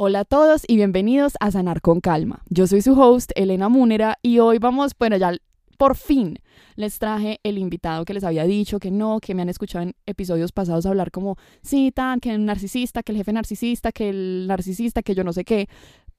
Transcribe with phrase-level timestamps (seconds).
[0.00, 2.44] Hola a todos y bienvenidos a Sanar con Calma.
[2.50, 5.32] Yo soy su host, Elena Múnera, y hoy vamos, bueno, ya
[5.76, 6.38] por fin
[6.76, 9.96] les traje el invitado que les había dicho que no, que me han escuchado en
[10.06, 14.46] episodios pasados hablar como, sí, tan, que el narcisista, que el jefe narcisista, que el
[14.46, 15.68] narcisista, que yo no sé qué,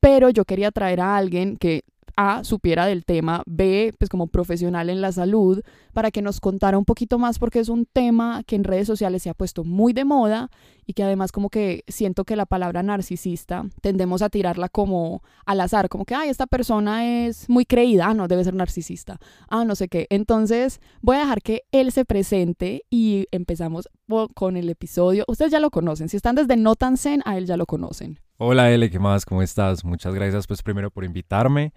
[0.01, 1.85] pero yo quería traer a alguien que
[2.15, 5.61] a, supiera del tema, B, pues como profesional en la salud,
[5.93, 9.23] para que nos contara un poquito más porque es un tema que en redes sociales
[9.23, 10.49] se ha puesto muy de moda
[10.85, 15.61] y que además como que siento que la palabra narcisista tendemos a tirarla como al
[15.61, 19.19] azar, como que, ay, esta persona es muy creída, ah, no, debe ser narcisista,
[19.49, 20.07] ah, no sé qué.
[20.09, 23.87] Entonces voy a dejar que él se presente y empezamos
[24.33, 25.25] con el episodio.
[25.27, 28.19] Ustedes ya lo conocen, si están desde No Tan Zen, a él ya lo conocen.
[28.41, 29.25] Hola L, ¿qué más?
[29.25, 29.83] ¿Cómo estás?
[29.83, 31.73] Muchas gracias pues primero por invitarme.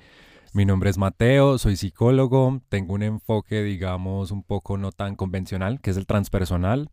[0.52, 5.80] Mi nombre es Mateo, soy psicólogo, tengo un enfoque, digamos, un poco no tan convencional,
[5.80, 6.88] que es el transpersonal.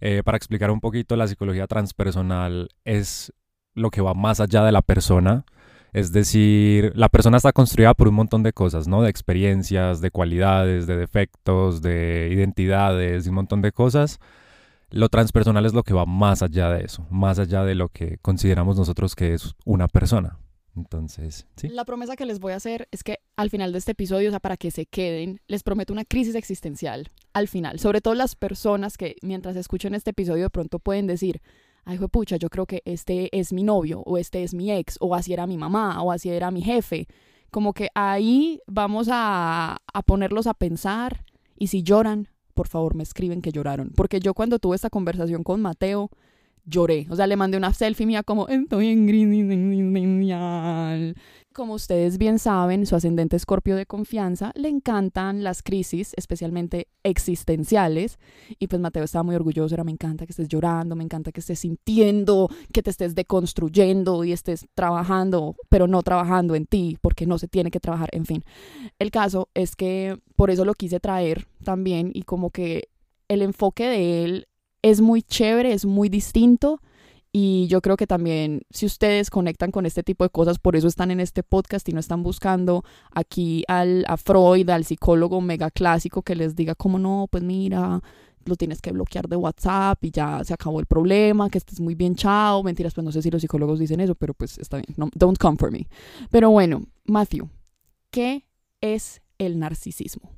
[0.00, 3.32] Eh, para explicar un poquito, la psicología transpersonal es
[3.74, 5.44] lo que va más allá de la persona.
[5.92, 9.02] Es decir, la persona está construida por un montón de cosas, ¿no?
[9.02, 14.18] De experiencias, de cualidades, de defectos, de identidades un montón de cosas.
[14.90, 18.18] Lo transpersonal es lo que va más allá de eso, más allá de lo que
[18.18, 20.38] consideramos nosotros que es una persona.
[20.76, 21.68] Entonces, sí.
[21.68, 24.30] La promesa que les voy a hacer es que al final de este episodio, o
[24.30, 27.78] sea, para que se queden, les prometo una crisis existencial al final.
[27.78, 31.40] Sobre todo las personas que mientras escuchen este episodio de pronto pueden decir,
[31.84, 35.14] ay, pucha, yo creo que este es mi novio, o este es mi ex, o
[35.14, 37.08] así era mi mamá, o así era mi jefe.
[37.50, 41.24] Como que ahí vamos a, a ponerlos a pensar
[41.56, 43.92] y si lloran, por favor me escriben que lloraron.
[43.94, 46.10] Porque yo cuando tuve esta conversación con Mateo,
[46.64, 47.06] lloré.
[47.10, 49.06] O sea, le mandé una selfie mía como, estoy en
[49.94, 51.14] genial.
[51.52, 58.18] Como ustedes bien saben, su ascendente escorpio de confianza le encantan las crisis, especialmente existenciales.
[58.58, 61.40] Y pues Mateo estaba muy orgulloso, era me encanta que estés llorando, me encanta que
[61.40, 67.26] estés sintiendo, que te estés deconstruyendo y estés trabajando, pero no trabajando en ti, porque
[67.26, 68.44] no se tiene que trabajar, en fin.
[68.98, 72.88] El caso es que por eso lo quise traer también y como que
[73.28, 74.48] el enfoque de él
[74.82, 76.80] es muy chévere, es muy distinto.
[77.32, 80.88] Y yo creo que también si ustedes conectan con este tipo de cosas, por eso
[80.88, 82.82] están en este podcast y no están buscando
[83.12, 88.00] aquí al, a Freud, al psicólogo mega clásico que les diga como no, pues mira,
[88.46, 91.94] lo tienes que bloquear de WhatsApp y ya se acabó el problema, que estés muy
[91.94, 92.62] bien, chao.
[92.62, 95.36] Mentiras, pues no sé si los psicólogos dicen eso, pero pues está bien, no, don't
[95.36, 95.88] come for me.
[96.30, 97.50] Pero bueno, Matthew,
[98.10, 98.46] ¿qué
[98.80, 100.35] es el narcisismo?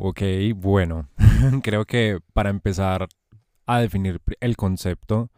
[0.00, 0.22] Ok,
[0.54, 1.08] bueno,
[1.64, 3.08] creo que para empezar
[3.66, 5.32] a definir el concepto,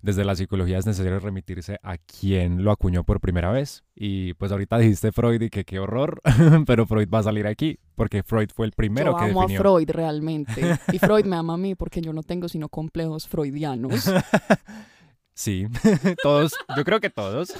[0.00, 3.84] desde la psicología es necesario remitirse a quien lo acuñó por primera vez.
[3.94, 6.22] Y pues ahorita dijiste Freud y que qué horror,
[6.66, 9.48] pero Freud va a salir aquí, porque Freud fue el primero yo que amo a
[9.48, 10.78] Freud realmente.
[10.92, 14.10] Y Freud me ama a mí porque yo no tengo sino complejos freudianos.
[15.34, 15.66] Sí,
[16.22, 17.52] todos, yo creo que todos.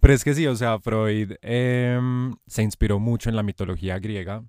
[0.00, 4.44] Pero es que sí, o sea, Freud em, se inspiró mucho en la mitología griega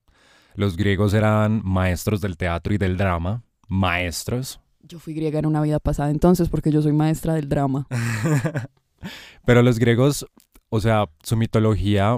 [0.55, 3.43] los griegos eran maestros del teatro y del drama.
[3.67, 4.59] Maestros.
[4.81, 7.87] Yo fui griega en una vida pasada entonces porque yo soy maestra del drama.
[9.45, 10.25] Pero los griegos,
[10.69, 12.17] o sea, su mitología,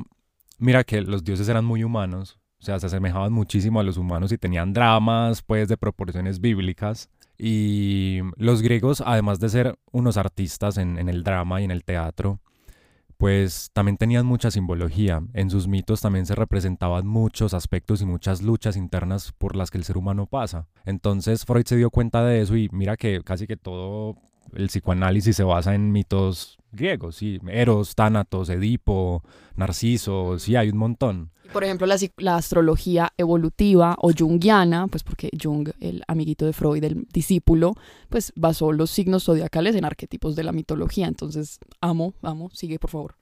[0.58, 2.40] mira que los dioses eran muy humanos.
[2.60, 7.10] O sea, se asemejaban muchísimo a los humanos y tenían dramas, pues, de proporciones bíblicas.
[7.38, 11.84] Y los griegos, además de ser unos artistas en, en el drama y en el
[11.84, 12.40] teatro,
[13.18, 15.22] pues también tenían mucha simbología.
[15.34, 19.78] En sus mitos también se representaban muchos aspectos y muchas luchas internas por las que
[19.78, 20.68] el ser humano pasa.
[20.86, 24.16] Entonces Freud se dio cuenta de eso y mira que casi que todo
[24.54, 29.24] el psicoanálisis se basa en mitos griegos, sí, Eros, Tánatos, Edipo,
[29.56, 31.32] Narciso, sí, hay un montón.
[31.54, 36.84] Por ejemplo, la, la, astrología evolutiva o jungiana, pues porque Jung, el amiguito de Freud,
[36.84, 37.76] el discípulo,
[38.10, 41.08] pues basó los signos zodiacales en arquetipos de la mitología.
[41.08, 43.16] Entonces, amo, amo, sigue por favor.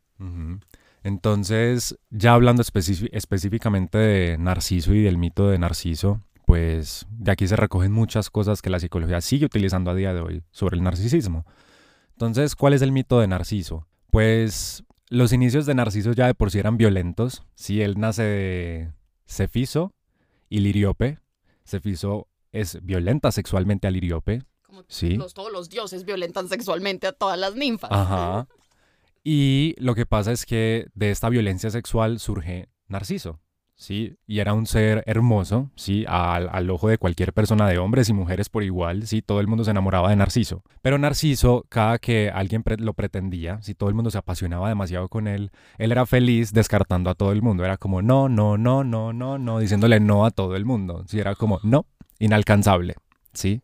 [1.03, 6.21] Entonces, ya hablando específicamente de Narciso y del mito de Narciso,
[6.53, 10.21] pues de aquí se recogen muchas cosas que la psicología sigue utilizando a día de
[10.21, 11.47] hoy sobre el narcisismo.
[12.11, 13.87] Entonces, ¿cuál es el mito de Narciso?
[14.11, 17.41] Pues los inicios de Narciso ya de por sí eran violentos.
[17.55, 18.91] Sí, él nace de
[19.25, 19.95] Cefiso
[20.47, 21.17] y Liriope.
[21.65, 24.43] Cefiso es violenta sexualmente a Liriope.
[24.61, 25.17] Como sí.
[25.33, 27.89] todos los dioses violentan sexualmente a todas las ninfas.
[27.91, 28.47] Ajá.
[29.25, 33.39] Y lo que pasa es que de esta violencia sexual surge Narciso.
[33.83, 34.17] ¿Sí?
[34.25, 36.05] Y era un ser hermoso, ¿sí?
[36.07, 39.21] Al, ojo de cualquier persona, de hombres y mujeres por igual, ¿sí?
[39.21, 40.63] Todo el mundo se enamoraba de Narciso.
[40.81, 45.27] Pero Narciso, cada que alguien lo pretendía, si todo el mundo se apasionaba demasiado con
[45.27, 47.65] él, él era feliz descartando a todo el mundo.
[47.65, 51.03] Era como, no, no, no, no, no, no, diciéndole no a todo el mundo.
[51.07, 51.85] Sí, era como, no,
[52.19, 52.95] inalcanzable,
[53.33, 53.61] ¿sí?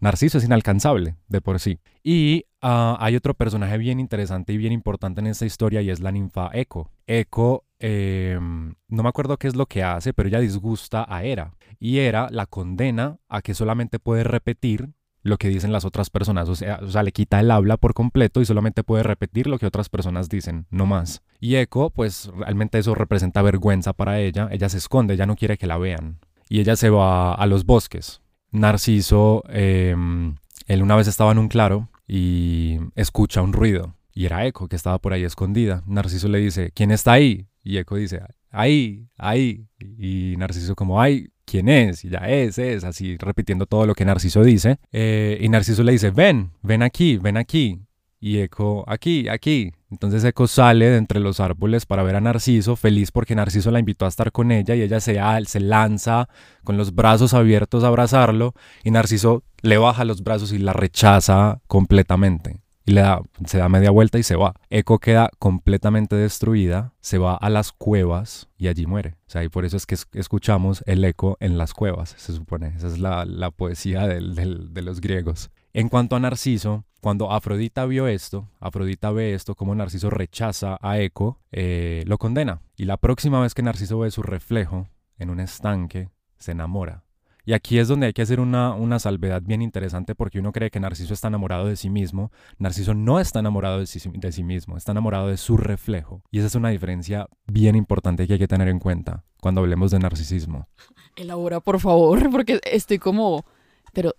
[0.00, 1.78] Narciso es inalcanzable de por sí.
[2.02, 6.00] Y ah, hay otro personaje bien interesante y bien importante en esta historia y es
[6.00, 6.90] la ninfa Eco.
[7.06, 11.52] Eco, em, no me acuerdo qué es lo que hace, pero ella disgusta a Hera.
[11.78, 14.90] Y Hera la condena a que solamente puede repetir
[15.22, 16.48] lo que dicen las otras personas.
[16.48, 19.58] O sea, o sea, le quita el habla por completo y solamente puede repetir lo
[19.58, 21.22] que otras personas dicen, no más.
[21.40, 24.48] Y Eco, pues realmente eso representa vergüenza para ella.
[24.50, 26.20] Ella se esconde, ella no quiere que la vean.
[26.48, 28.22] Y ella se va a los bosques.
[28.60, 30.36] Narciso, em,
[30.66, 33.94] él una vez estaba en un claro y escucha un ruido.
[34.12, 35.82] Y era Eco que estaba por ahí escondida.
[35.86, 37.46] Narciso le dice, ¿quién está ahí?
[37.62, 39.66] Y Eco dice, ahí, ahí.
[39.78, 42.04] Y Narciso como, ay, ¿quién es?
[42.04, 44.78] Y ya es, es, así repitiendo todo lo que Narciso dice.
[44.92, 47.80] Eh, y Narciso le dice, ven, ven aquí, ven aquí.
[48.20, 49.72] Y Eco, aquí, aquí.
[49.90, 53.78] Entonces Eco sale de entre los árboles para ver a Narciso, feliz porque Narciso la
[53.78, 56.28] invitó a estar con ella y ella se, se lanza
[56.64, 58.54] con los brazos abiertos a abrazarlo
[58.84, 62.60] y Narciso le baja los brazos y la rechaza completamente.
[62.88, 64.54] Y le da, se da media vuelta y se va.
[64.70, 69.16] Eco queda completamente destruida, se va a las cuevas y allí muere.
[69.26, 72.74] O sea, y por eso es que escuchamos el eco en las cuevas, se supone.
[72.76, 75.50] Esa es la, poesía de los griegos.
[75.72, 80.98] En cuanto a Narciso, cuando Afrodita vio esto, Afrodita ve esto, como Narciso rechaza a
[80.98, 82.62] Eco, eh, lo condena.
[82.76, 87.04] Y la próxima vez que Narciso ve su reflejo en un estanque, se enamora.
[87.44, 90.72] Y aquí es donde hay que hacer una, una, salvedad bien interesante porque uno cree
[90.72, 92.32] que Narciso está enamorado de sí mismo.
[92.58, 96.24] Narciso no está enamorado de sí, de sí mismo, está enamorado de su reflejo.
[96.32, 99.92] Y esa es una diferencia bien importante que hay que tener en cuenta cuando hablemos
[99.92, 100.66] de narcisismo.
[101.14, 103.44] Elabora, por favor, porque estoy como...
[103.92, 104.12] Pero,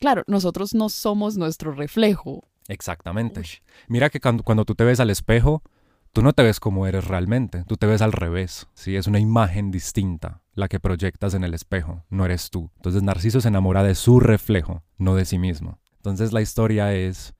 [0.00, 2.48] claro, nosotros no somos nuestro reflejo.
[2.68, 3.42] Exactamente.
[3.88, 5.62] Mira que cuando, cuando tú te ves al espejo,
[6.12, 8.96] tú no te ves como eres realmente, tú te ves al revés, ¿sí?
[8.96, 12.70] Es una imagen distinta la que proyectas en el espejo, no eres tú.
[12.76, 15.78] Entonces Narciso se enamora de su reflejo, no de sí mismo.
[15.96, 17.34] Entonces la historia es,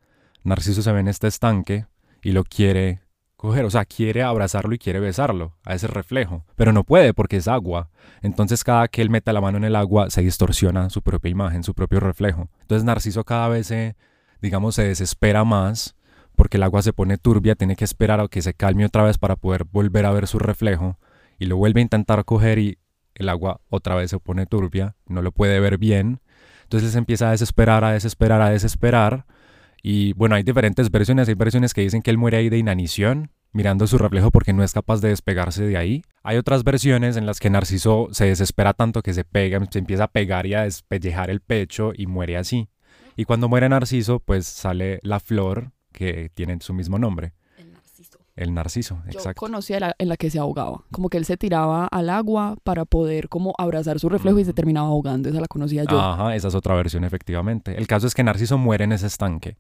[0.45, 1.87] Narciso se ve en este estanque
[2.23, 3.01] y lo quiere
[3.37, 7.37] coger, o sea, quiere abrazarlo y quiere besarlo a ese reflejo, pero no puede porque
[7.37, 7.91] es agua.
[8.23, 11.63] Entonces cada que él mete la mano en el agua se distorsiona su propia imagen,
[11.63, 12.49] su propio reflejo.
[12.63, 13.97] Entonces Narciso cada vez se,
[14.41, 15.95] digamos, se desespera más
[16.35, 19.19] porque el agua se pone turbia, tiene que esperar a que se calme otra vez
[19.19, 20.99] para poder volver a ver su reflejo
[21.39, 22.79] y lo vuelve a intentar coger y
[23.15, 26.21] el agua otra vez se pone turbia, no lo puede ver bien.
[26.65, 29.25] Entonces se empieza a desesperar, a desesperar, a desesperar.
[29.89, 31.29] Y bueno, hay diferentes versiones.
[31.29, 34.65] Hay versiones que dicen que él muere ahí de inanición, mirando su reflejo porque no
[34.65, 36.03] es capaz de despegarse de ahí.
[36.25, 40.03] Hay otras versiones en las que Narciso se desespera tanto que se pega, se empieza
[40.03, 42.69] a pegar y a despellejar el pecho y muere así.
[43.15, 47.35] Y cuando muere Narciso, pues sale la flor que tienen su mismo nombre.
[47.57, 48.19] El narciso.
[48.35, 49.41] El narciso, exacto.
[49.41, 52.57] Yo conocía la, en la que se ahogaba, como que él se tiraba al agua
[52.65, 56.01] para poder como abrazar su reflejo y se terminaba ahogando, esa la conocía yo.
[56.01, 57.79] Ajá, esa es otra versión efectivamente.
[57.79, 59.57] El caso es que Narciso muere en ese estanque,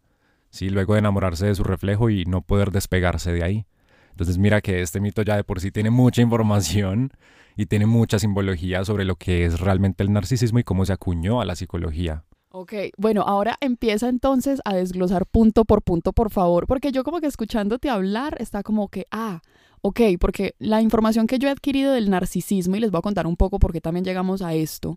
[0.57, 0.71] ¿sí?
[0.71, 3.67] luego de enamorarse de su reflejo y no poder despegarse de ahí.
[4.11, 7.13] Entonces mira que este mito ya de por sí tiene mucha información
[7.57, 11.41] y tiene mucha simbología sobre lo que es realmente el narcisismo y cómo se acuñó
[11.41, 12.25] a la psicología.
[12.51, 17.21] Ok, bueno, ahora empieza entonces a desglosar punto por punto, por favor, porque yo como
[17.21, 19.43] que escuchándote hablar está como que, ah,
[19.83, 23.27] ok, porque la información que yo he adquirido del narcisismo, y les voy a contar
[23.27, 24.97] un poco porque también llegamos a esto,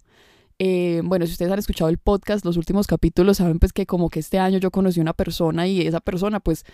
[0.61, 4.09] eh, bueno, si ustedes han escuchado el podcast, los últimos capítulos, saben pues que como
[4.09, 6.65] que este año yo conocí una persona y esa persona pues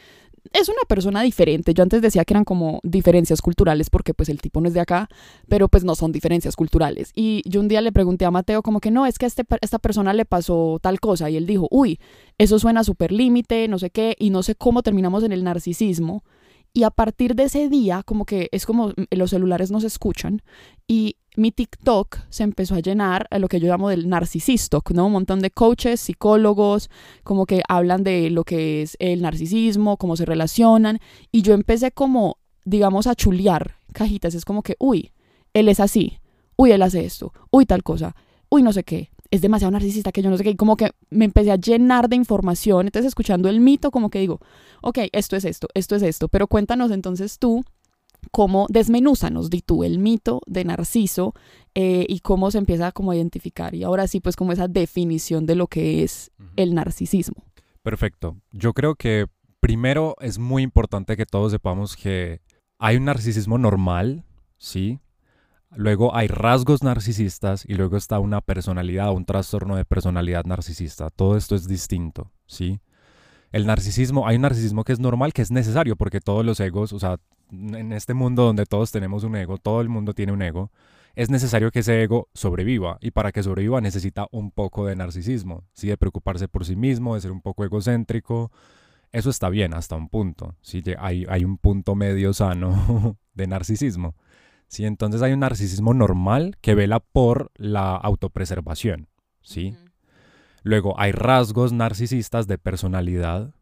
[0.54, 1.74] es una persona diferente.
[1.76, 4.80] Yo antes decía que eran como diferencias culturales porque pues el tipo no es de
[4.80, 5.08] acá,
[5.48, 7.12] pero pues no son diferencias culturales.
[7.14, 9.44] Y yo un día le pregunté a Mateo como que no, es que a este,
[9.62, 12.00] esta persona le pasó tal cosa y él dijo, uy,
[12.40, 16.24] eso suena súper límite, no sé qué, y no sé cómo terminamos en el narcisismo.
[16.74, 20.42] Y a partir de ese día, como que es como los celulares nos escuchan
[20.88, 25.08] y mi TikTok se empezó a llenar a lo que yo llamo del narcisistok, ¿no?
[25.08, 26.90] Un montón de coaches, psicólogos,
[27.24, 31.00] como que hablan de lo que es el narcisismo, cómo se relacionan.
[31.32, 34.36] Y yo empecé como, digamos, a chulear cajitas.
[34.36, 35.12] Es como que, uy,
[35.54, 36.20] él es así,
[36.56, 38.16] uy, él hace esto, uy, tal cosa,
[38.50, 39.10] uy, no sé qué.
[39.32, 40.52] Es demasiado narcisista que yo no sé qué.
[40.52, 42.86] Y como que me empecé a llenar de información.
[42.86, 44.40] Entonces, escuchando el mito, como que digo,
[44.82, 46.28] ok, esto es esto, esto es esto.
[46.28, 47.64] Pero cuéntanos entonces tú
[48.36, 51.34] cómo desmenúzanos, di tú, el mito de Narciso
[51.74, 53.74] eh, y cómo se empieza como a identificar.
[53.74, 57.46] Y ahora sí, pues como esa definición de lo que es el narcisismo.
[57.82, 58.36] Perfecto.
[58.52, 59.28] Yo creo que
[59.62, 62.42] primero es muy importante que todos sepamos que
[62.78, 64.26] hay un narcisismo normal,
[64.58, 65.00] ¿sí?
[65.74, 71.10] Luego hay rasgos narcisistas y luego está una personalidad, un trastorno de personalidad narcisista.
[71.10, 72.82] Todo esto es distinto, ¿sí?
[73.54, 76.92] El narcisismo, hay un narcisismo que es normal, que es necesario, porque todos los egos,
[76.92, 77.18] o sea,
[77.52, 80.72] en este mundo donde todos tenemos un ego, todo el mundo tiene un ego,
[81.16, 85.64] es necesario que ese ego sobreviva y para que sobreviva necesita un poco de narcisismo,
[85.74, 85.88] ¿sí?
[85.88, 88.52] de preocuparse por sí mismo, de ser un poco egocéntrico.
[89.14, 90.84] Eso está bien hasta un punto, ¿sí?
[91.00, 94.16] hay, hay un punto medio sano de narcisismo.
[94.68, 94.86] ¿sí?
[94.86, 99.08] Entonces hay un narcisismo normal que vela por la autopreservación.
[99.42, 99.78] ¿sí?
[100.64, 103.55] Luego hay rasgos narcisistas de personalidad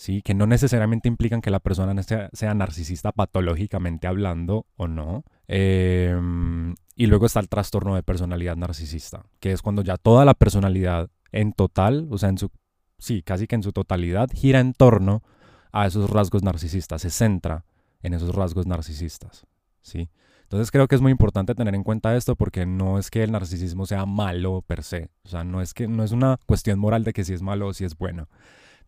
[0.00, 0.22] ¿sí?
[0.22, 5.24] que no necesariamente implican que la persona sea, narcisista patológicamente hablando o no.
[5.46, 10.32] Em, y luego está el trastorno de personalidad narcisista, que es cuando ya toda la
[10.32, 12.50] personalidad en total, o sea, en su,
[12.98, 15.22] sí, casi que en su totalidad, gira en torno
[15.70, 17.66] a esos rasgos narcisistas, se centra
[18.02, 19.46] en esos rasgos narcisistas,
[19.82, 20.08] ¿sí?
[20.44, 23.32] Entonces creo que es muy importante tener en cuenta esto porque no es que el
[23.32, 27.04] narcisismo sea malo per se, o sea, no es que no es una cuestión moral
[27.04, 28.28] de que si es malo o si es bueno.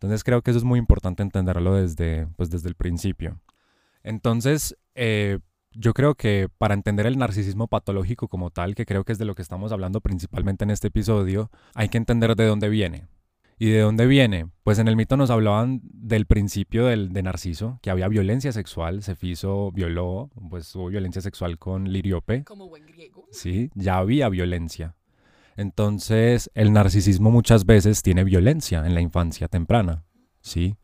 [0.03, 3.39] Entonces creo que eso es muy importante entenderlo desde, pues, desde el principio.
[4.03, 5.39] Entonces, eh,
[5.71, 9.23] yo creo que para entender el narcisismo patológico como tal, que creo que es de
[9.23, 13.07] lo que estamos hablando principalmente en este episodio, hay que entender de dónde viene.
[13.57, 14.47] ¿Y de dónde viene?
[14.63, 19.03] Pues en el mito nos hablaban del principio del, de Narciso, que había violencia sexual,
[19.03, 22.43] Cefiso violó, pues hubo violencia sexual con Liriope.
[22.43, 23.25] Como buen griego.
[23.31, 24.97] Sí, ya había violencia.
[25.55, 30.03] Entonces, el narcisismo muchas veces tiene violencia en la infancia temprana,
[30.41, 30.75] ¿sí?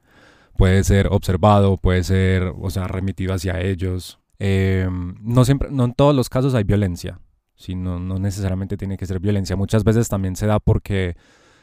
[0.58, 4.20] Puede ser observado, puede ser, o sea, remitido hacia ellos.
[4.40, 7.20] Em, no siempre, no en todos los casos hay violencia,
[7.56, 7.76] ¿sí?
[7.76, 9.56] no necesariamente tiene que ser violencia.
[9.56, 11.16] Muchas veces también se da porque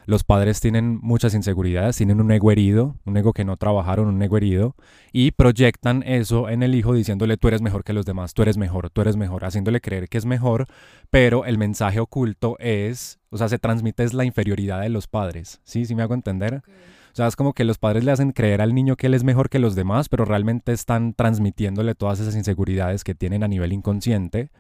[0.07, 4.23] los padres tienen muchas inseguridades, tienen un ego herido, un ego que no trabajaron, un
[4.23, 4.77] ego herido,
[5.13, 8.57] y proyectan eso en el hijo diciéndole tú eres mejor que los demás, tú eres
[8.57, 10.67] mejor, tú eres mejor, haciéndole creer que es mejor,
[11.11, 15.61] pero el mensaje oculto es, o sea, se transmite es la inferioridad de los padres,
[15.65, 15.85] ¿sí?
[15.85, 16.63] ¿Sí me hago entender?
[16.65, 19.25] O sea, es como que los padres le hacen creer al niño que él es
[19.25, 23.73] mejor que los demás, pero realmente están transmitiéndole todas esas inseguridades que tienen a nivel
[23.73, 24.51] inconsciente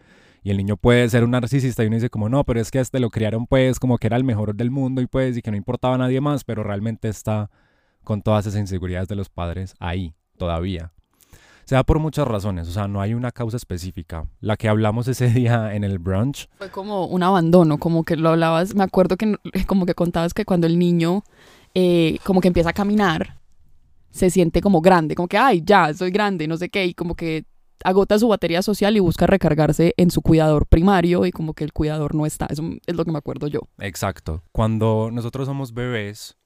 [0.47, 2.79] y el niño puede ser un narcisista y uno dice como no, pero es que
[2.79, 5.50] este lo criaron pues como que era el mejor del mundo y pues y que
[5.50, 7.50] no importaba a nadie más, pero realmente está
[8.05, 10.93] con todas esas inseguridades de los padres ahí todavía.
[11.65, 14.29] Se da por muchas razones, o sea, no hay una causa específica.
[14.38, 16.49] La que hablamos ese día en el brunch.
[16.59, 19.35] Fue como un abandono, como que lo hablabas, me acuerdo que
[19.67, 21.25] como que contabas que cuando el niño
[21.75, 23.41] eh, como que empieza a caminar,
[24.12, 27.17] se siente como grande, como que, ay, ya, soy grande, no sé qué, y como
[27.17, 27.47] que
[27.85, 31.73] agota su batería social y busca recargarse en su cuidador primario y como que el
[31.73, 32.47] cuidador no está.
[32.47, 33.61] Eso es lo que me acuerdo yo.
[33.78, 34.42] Exacto.
[34.52, 36.37] Cuando nosotros somos bebés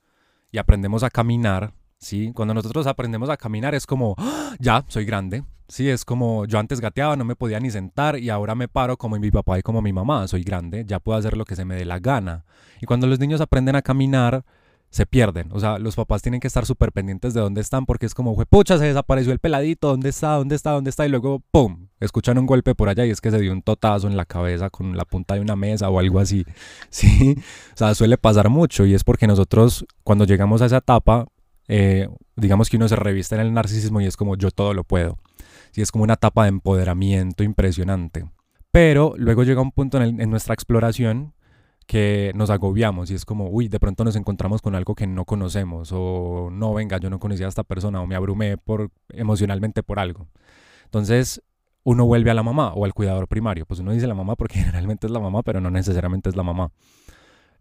[0.52, 2.32] y aprendemos a caminar, ¿sí?
[2.34, 4.54] Cuando nosotros aprendemos a caminar es como, ¡Ah!
[4.58, 5.44] ya, soy grande.
[5.68, 8.96] Sí, es como yo antes gateaba, no me podía ni sentar y ahora me paro
[8.96, 11.64] como mi papá y como mi mamá, soy grande, ya puedo hacer lo que se
[11.64, 12.44] me dé la gana.
[12.80, 14.44] Y cuando los niños aprenden a caminar,
[14.90, 15.49] se pierden.
[15.52, 18.37] O sea, los papás tienen que estar súper pendientes de dónde están porque es como,
[18.47, 20.32] pucha, se desapareció el peladito, ¿dónde está?
[20.32, 20.73] ¿Dónde está?
[20.73, 21.06] ¿Dónde está?
[21.06, 21.88] Y luego, ¡pum!
[22.00, 24.68] Escuchan un golpe por allá y es que se dio un totazo en la cabeza
[24.68, 26.44] con la punta de una mesa o algo así.
[26.90, 27.37] Sí,
[27.73, 31.26] o sea, suele pasar mucho y es porque nosotros cuando llegamos a esa etapa,
[31.68, 34.82] eh, digamos que uno se reviste en el narcisismo y es como, yo todo lo
[34.82, 35.18] puedo.
[35.70, 38.28] Sí, es como una etapa de empoderamiento impresionante.
[38.73, 41.32] Pero luego llega un punto en nuestra exploración
[41.90, 45.25] que nos agobiamos y es como, uy, de pronto nos encontramos con algo que no
[45.25, 49.82] conocemos o no, venga, yo no conocía a esta persona o me abrumé por, emocionalmente
[49.82, 50.28] por algo.
[50.85, 51.42] Entonces,
[51.82, 53.66] uno vuelve a la mamá o al cuidador primario.
[53.66, 56.44] Pues uno dice la mamá porque generalmente es la mamá, pero no necesariamente es la
[56.44, 56.70] mamá.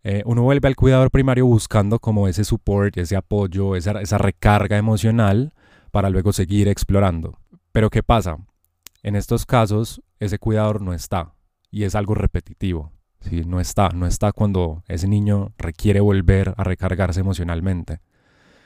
[0.04, 4.78] Eh, uno vuelve al cuidador primario buscando como ese support, ese apoyo, esa, esa recarga
[4.78, 5.54] emocional
[5.90, 7.40] para luego seguir explorando.
[7.72, 8.38] Pero ¿qué pasa?
[9.02, 11.34] En estos casos, ese cuidador no está
[11.72, 12.92] y es algo repetitivo.
[13.22, 13.44] ¿Sí?
[13.46, 18.00] No está, no está cuando ese niño requiere volver a recargarse emocionalmente.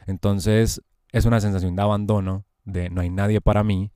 [0.06, 0.82] Entonces
[1.12, 3.92] es una sensación de abandono, de no hay nadie para mí,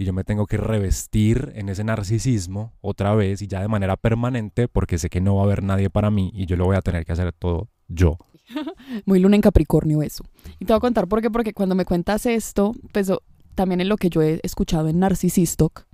[0.00, 3.98] y yo me tengo que revestir en ese narcisismo otra vez y ya de manera
[3.98, 6.76] permanente porque sé que no va a haber nadie para mí y yo lo voy
[6.76, 8.16] a tener que hacer todo yo.
[9.04, 10.24] Muy luna en Capricornio eso.
[10.58, 13.12] Y te voy a contar por qué, porque cuando me cuentas esto, pues
[13.54, 15.84] también es lo que yo he escuchado en Narcisistoc,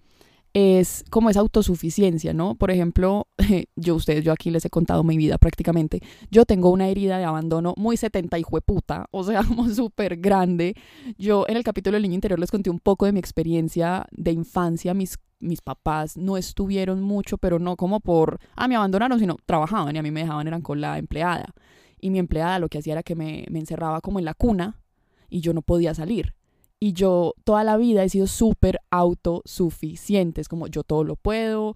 [0.59, 2.55] es como esa autosuficiencia, ¿no?
[2.55, 3.29] Por ejemplo,
[3.77, 6.01] yo ustedes, yo aquí les he contado mi vida prácticamente.
[6.31, 10.75] Yo tengo una herida de abandono muy setenta y puta, o sea, como súper grande.
[11.19, 14.33] Yo en el capítulo del niño interior les conté un poco de mi experiencia de
[14.33, 14.95] infancia.
[14.95, 19.95] Mis, mis papás no estuvieron mucho, pero no como por, ah, me abandonaron, sino trabajaban
[19.95, 21.53] y a mí me dejaban, eran con la empleada.
[22.01, 24.81] Y mi empleada lo que hacía era que me, me encerraba como en la cuna
[25.29, 26.35] y yo no podía salir.
[26.78, 31.75] Y yo toda la vida he sido súper autosuficiente, es como yo todo lo puedo,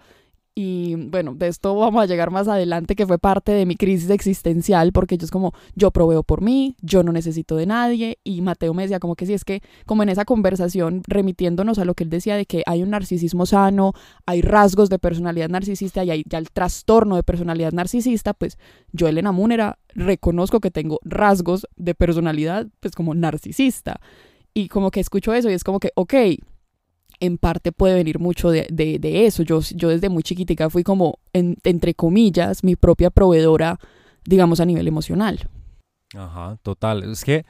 [0.62, 4.10] Y bueno, de esto vamos a llegar más adelante, que fue parte de mi crisis
[4.10, 8.18] existencial, porque yo es como, yo proveo por mí, yo no necesito de nadie.
[8.24, 11.84] Y Mateo me decía como que sí, es que como en esa conversación, remitiéndonos a
[11.84, 13.92] lo que él decía de que hay un narcisismo sano,
[14.26, 18.58] hay rasgos de personalidad narcisista y hay ya el trastorno de personalidad narcisista, pues
[18.92, 24.00] yo, Elena Munera, reconozco que tengo rasgos de personalidad, pues como narcisista.
[24.54, 26.14] Y como que escucho eso y es como que, ok,
[27.20, 29.42] en parte puede venir mucho de, de, eso.
[29.42, 33.78] Yo, yo desde muy chiquitica fui como, entre comillas, mi propia proveedora,
[34.24, 35.48] digamos, a nivel emocional.
[36.14, 37.04] Ajá, total.
[37.04, 37.44] Es que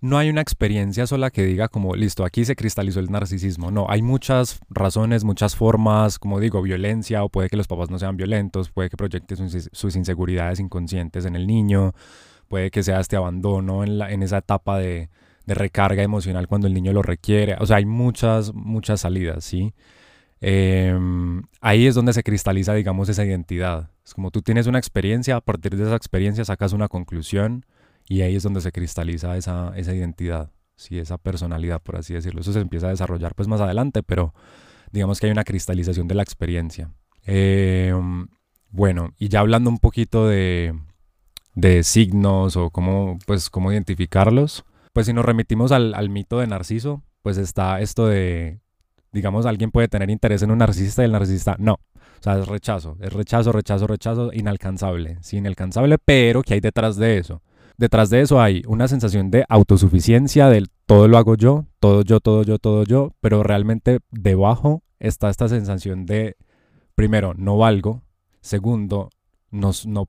[0.00, 3.70] no hay una experiencia sola que diga como, listo, aquí se cristalizó el narcisismo.
[3.70, 8.00] No, hay muchas razones, muchas formas, como digo, violencia, o puede que los papás no
[8.00, 11.94] sean violentos, puede que proyecte sus, sus inseguridades inconscientes en el niño,
[12.48, 15.08] puede que sea este abandono en, la, en esa etapa de,
[15.46, 17.56] de recarga emocional cuando el niño lo requiere.
[17.60, 19.74] O sea, hay muchas, muchas salidas, ¿sí?
[20.40, 23.90] Em, ahí es donde se cristaliza, digamos, esa identidad.
[24.04, 27.64] Es como tú tienes una experiencia, a partir de esa experiencia sacas una conclusión
[28.08, 30.98] y ahí es donde se cristaliza esa, esa identidad, ¿sí?
[30.98, 32.40] esa personalidad, por así decirlo.
[32.40, 34.34] Eso se empieza a desarrollar pues más adelante, pero
[34.90, 36.90] digamos que hay una cristalización de la experiencia.
[37.24, 38.26] Em,
[38.70, 40.74] bueno, y ya hablando un poquito de,
[41.54, 47.02] de signos o cómo, pues, cómo identificarlos, pues si nos remitimos al, mito de Narciso,
[47.22, 48.60] pues está esto de,
[49.12, 51.74] digamos, alguien puede tener interés en un narcisista y el narcisista no.
[51.74, 56.96] O sea, es rechazo, es rechazo, rechazo, rechazo, inalcanzable, sí, inalcanzable, pero ¿qué hay detrás
[56.96, 57.42] de eso?
[57.76, 62.20] Detrás de eso hay una sensación de autosuficiencia, del todo lo hago yo, todo yo,
[62.20, 66.36] todo yo, todo yo, pero realmente debajo está esta sensación de,
[66.94, 68.02] primero, no valgo,
[68.40, 69.10] segundo,
[69.50, 70.06] no, no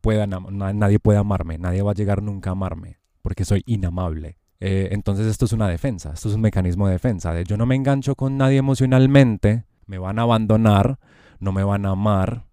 [0.73, 4.37] nadie puede amarme, nadie va a llegar nunca a amarme, porque soy inamable.
[4.65, 7.65] Eh, entonces esto es una defensa, esto es un mecanismo de defensa, de yo no
[7.65, 11.00] me engancho con nadie emocionalmente, me van a abandonar,
[11.41, 12.46] no me van a amar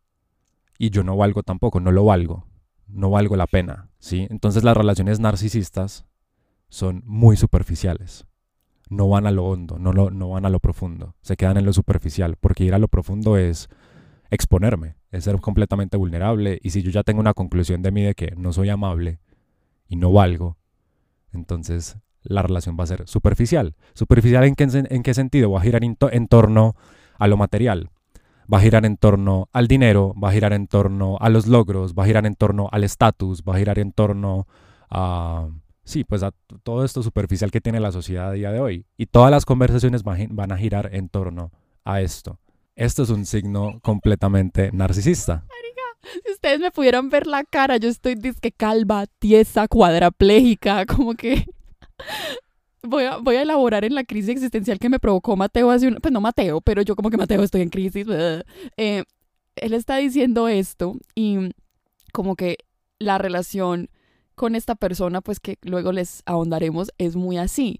[0.76, 2.49] y yo no valgo tampoco, no lo valgo,
[2.88, 4.26] no valgo la pena, ¿sí?
[4.29, 6.05] Entonces las relaciones narcisistas
[6.69, 8.26] son muy superficiales,
[8.88, 11.73] no van a lo hondo, no, no van a lo profundo, se quedan en lo
[11.73, 13.69] superficial, porque ir a lo profundo es
[14.33, 18.17] exponerme, es ser completamente vulnerable y si yo ya tengo una conclusión de mí de
[18.17, 19.21] que no soy amable
[19.87, 20.57] y no valgo,
[21.32, 23.75] entonces la relación va a ser superficial.
[23.94, 25.50] ¿Superficial en qué, en qué sentido?
[25.50, 26.76] Va a girar en, torno
[27.19, 27.90] a lo material,
[28.52, 31.95] va a girar en torno al dinero, va a girar en torno a los logros,
[31.95, 34.47] va a girar en torno al estatus, va a girar en torno
[34.90, 35.49] a,
[35.84, 38.86] sí, pues a todo esto superficial que tiene la sociedad a día de hoy.
[38.97, 41.52] Y todas las conversaciones van a girar en torno
[41.84, 42.38] a esto.
[42.76, 45.45] Esto es un signo completamente narcisista.
[46.25, 51.47] Si ustedes me pudieran ver la cara, yo estoy disque calva, tiesa, cuadraplégica, como que
[52.82, 55.97] voy a, voy a elaborar en la crisis existencial que me provocó Mateo hace un...
[55.97, 58.06] Pues no Mateo, pero yo como que Mateo estoy en crisis.
[58.76, 59.04] Eh,
[59.56, 61.54] él está diciendo esto y
[62.13, 62.58] como que
[62.99, 63.91] la relación
[64.34, 67.78] con esta persona, pues que luego les ahondaremos, es muy así.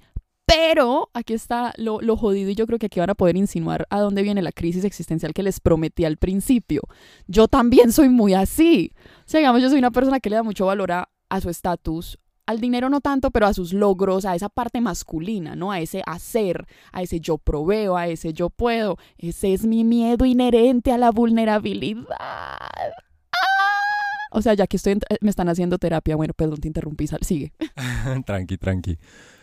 [0.51, 4.01] Pero aquí está lo, jodido y yo creo que aquí van a poder insinuar a
[4.01, 6.83] dónde viene la crisis existencial que les prometí al principio.
[7.29, 8.93] Yo también soy muy así.
[9.21, 11.09] O sea, digamos, yo soy una persona que le da mucho valor a,
[11.41, 15.71] su estatus, al dinero no tanto, pero a sus logros, a esa parte masculina, ¿no?
[15.71, 18.97] A ese hacer, a ese yo proveo, a ese yo puedo.
[19.19, 22.07] Ese es mi miedo inherente a la vulnerabilidad.
[22.19, 22.59] ¡Ah!
[24.33, 26.17] O sea, ya que estoy, me están haciendo terapia.
[26.17, 27.53] Bueno, perdón, te interrumpí, sigue.
[28.27, 28.99] tranqui, tranqui.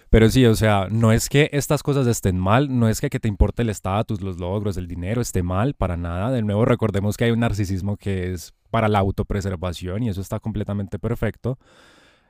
[0.10, 3.20] Pero sí, o sea, no es que estas cosas estén mal, no es que, que
[3.20, 6.32] te importe el estatus, los logros, el dinero esté mal, para nada.
[6.32, 10.40] De nuevo, recordemos que hay un narcisismo que es para la autopreservación y eso está
[10.40, 11.58] completamente perfecto.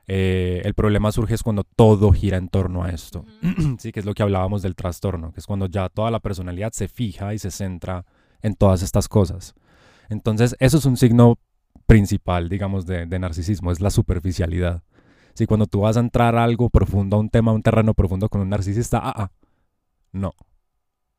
[0.08, 3.26] Eh, el problema surge es cuando todo gira en torno a esto,
[3.78, 6.72] sí, que es lo que hablábamos del trastorno, que es cuando ya toda la personalidad
[6.72, 8.06] se fija y se centra
[8.40, 9.54] en todas estas cosas.
[10.08, 11.38] Entonces, eso es un signo
[11.86, 14.82] principal, digamos, de narcisismo, es la superficialidad.
[15.38, 17.94] Si cuando tú vas a entrar a algo profundo, a un tema, a un terreno
[17.94, 19.30] profundo con un narcisista, ah, ah,
[20.10, 20.34] no.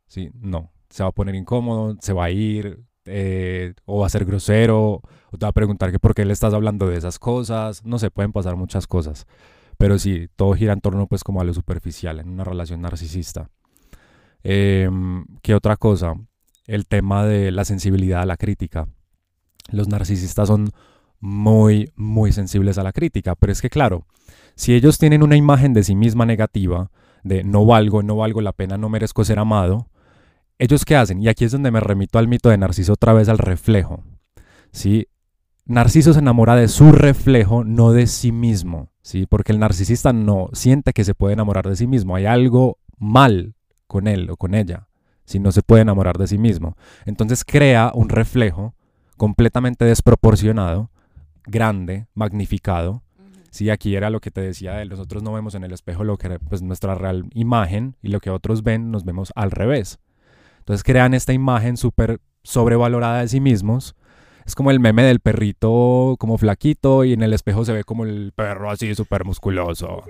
[0.08, 0.72] Sí, no.
[0.90, 5.02] Se va a poner incómodo, se va a ir, eh, o va a ser grosero,
[5.32, 7.86] o te va a preguntar que por qué le estás hablando de esas cosas.
[7.86, 9.26] No se pueden pasar muchas cosas.
[9.78, 13.50] Pero sí, todo gira en torno pues como a lo superficial en una relación narcisista.
[14.44, 16.16] Em, ¿Qué otra cosa?
[16.66, 18.90] El tema de la sensibilidad a la crítica.
[19.72, 20.72] Los narcisistas son
[21.20, 23.36] muy, muy sensibles a la crítica.
[23.36, 24.06] Pero es que, claro,
[24.56, 26.92] si ellos tienen una imagen de sí misma negativa,
[27.24, 29.88] de no valgo, no valgo la pena, no merezco ser amado,
[30.58, 31.22] ellos qué hacen?
[31.22, 34.04] Y aquí es donde me remito al mito de Narciso otra vez al reflejo.
[34.72, 35.08] ¿sí?
[35.66, 39.26] Narciso se enamora de su reflejo, no de sí mismo, ¿sí?
[39.28, 42.16] Porque el narcisista no siente que se puede enamorar de sí mismo.
[42.16, 43.56] Hay algo mal
[43.88, 44.88] con él o con ella,
[45.26, 46.76] si no se puede enamorar de sí mismo.
[47.06, 48.74] Entonces crea un reflejo
[49.16, 50.90] completamente desproporcionado,
[51.50, 53.04] grande, magnificado.
[53.52, 56.18] Sí, aquí era lo que te decía de nosotros no vemos en el espejo lo
[56.18, 60.00] que pues nuestra real imagen y lo que otros ven nos vemos al revés.
[60.60, 63.96] Entonces crean esta imagen súper sobrevalorada de sí mismos.
[64.46, 68.06] Es como el meme del perrito como flaquito y en el espejo se ve como
[68.06, 70.04] el perro así súper musculoso.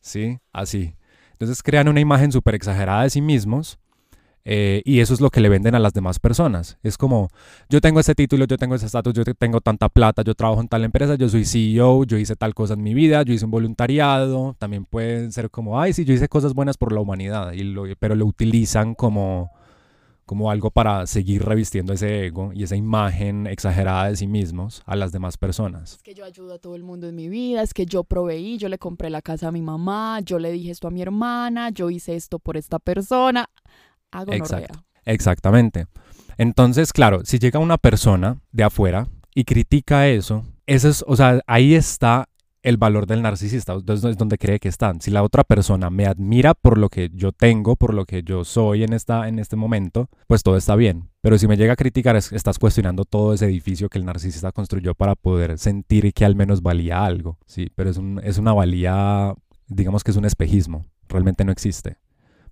[0.00, 0.94] Sí, así.
[1.32, 3.78] Entonces crean una imagen súper exagerada de sí mismos
[4.44, 6.78] eh, y eso es lo que le venden a las demás personas.
[6.82, 7.28] Es como,
[7.68, 10.68] yo tengo ese título, yo tengo ese estatus, yo tengo tanta plata, yo trabajo en
[10.68, 13.50] tal empresa, yo soy CEO, yo hice tal cosa en mi vida, yo hice un
[13.50, 14.56] voluntariado.
[14.58, 17.52] También pueden ser como, ay, sí, yo hice cosas buenas por la humanidad,
[18.00, 19.52] pero lo utilizan como,
[20.26, 24.96] como algo para seguir revistiendo ese ego y esa imagen exagerada de sí mismos a
[24.96, 25.94] las demás personas.
[25.94, 28.58] Es que yo ayudo a todo el mundo en mi vida, es que yo proveí,
[28.58, 31.70] yo le compré la casa a mi mamá, yo le dije esto a mi hermana,
[31.70, 33.48] yo hice esto por esta persona
[35.04, 35.86] Exactamente.
[36.38, 41.40] Entonces, claro, si llega una persona de afuera y critica eso, eso es, o sea,
[41.46, 42.28] ahí está
[42.62, 45.00] el valor del narcisista, es donde cree que están.
[45.00, 48.44] Si la otra persona me admira por lo que yo tengo, por lo que yo
[48.44, 51.10] soy en, esta, en este momento, pues todo está bien.
[51.20, 54.94] Pero si me llega a criticar, estás cuestionando todo ese edificio que el narcisista construyó
[54.94, 57.38] para poder sentir que al menos valía algo.
[57.46, 59.34] Sí, pero es, un, es una valía,
[59.66, 61.96] digamos que es un espejismo, realmente no existe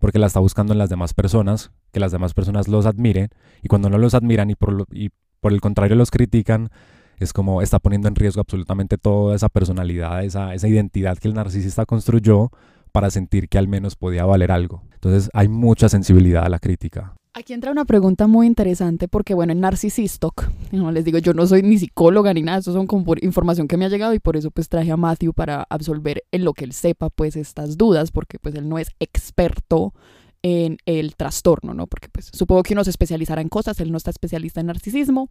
[0.00, 3.28] porque la está buscando en las demás personas, que las demás personas los admiren,
[3.62, 5.10] y cuando no los admiran y por, y
[5.40, 6.70] por el contrario los critican,
[7.18, 11.34] es como está poniendo en riesgo absolutamente toda esa personalidad, esa, esa identidad que el
[11.34, 12.50] narcisista construyó
[12.92, 14.82] para sentir que al menos podía valer algo.
[14.94, 17.14] Entonces hay mucha sensibilidad a la crítica.
[17.32, 21.46] Aquí entra una pregunta muy interesante porque, bueno, en Narcisistoc, no les digo, yo no
[21.46, 24.36] soy ni psicóloga ni nada, eso son como información que me ha llegado y por
[24.36, 28.10] eso pues traje a Matthew para absolver en lo que él sepa pues estas dudas
[28.10, 29.94] porque pues él no es experto
[30.42, 31.86] en el trastorno, ¿no?
[31.86, 35.30] Porque pues supongo que uno se especializará en cosas, él no está especialista en narcisismo,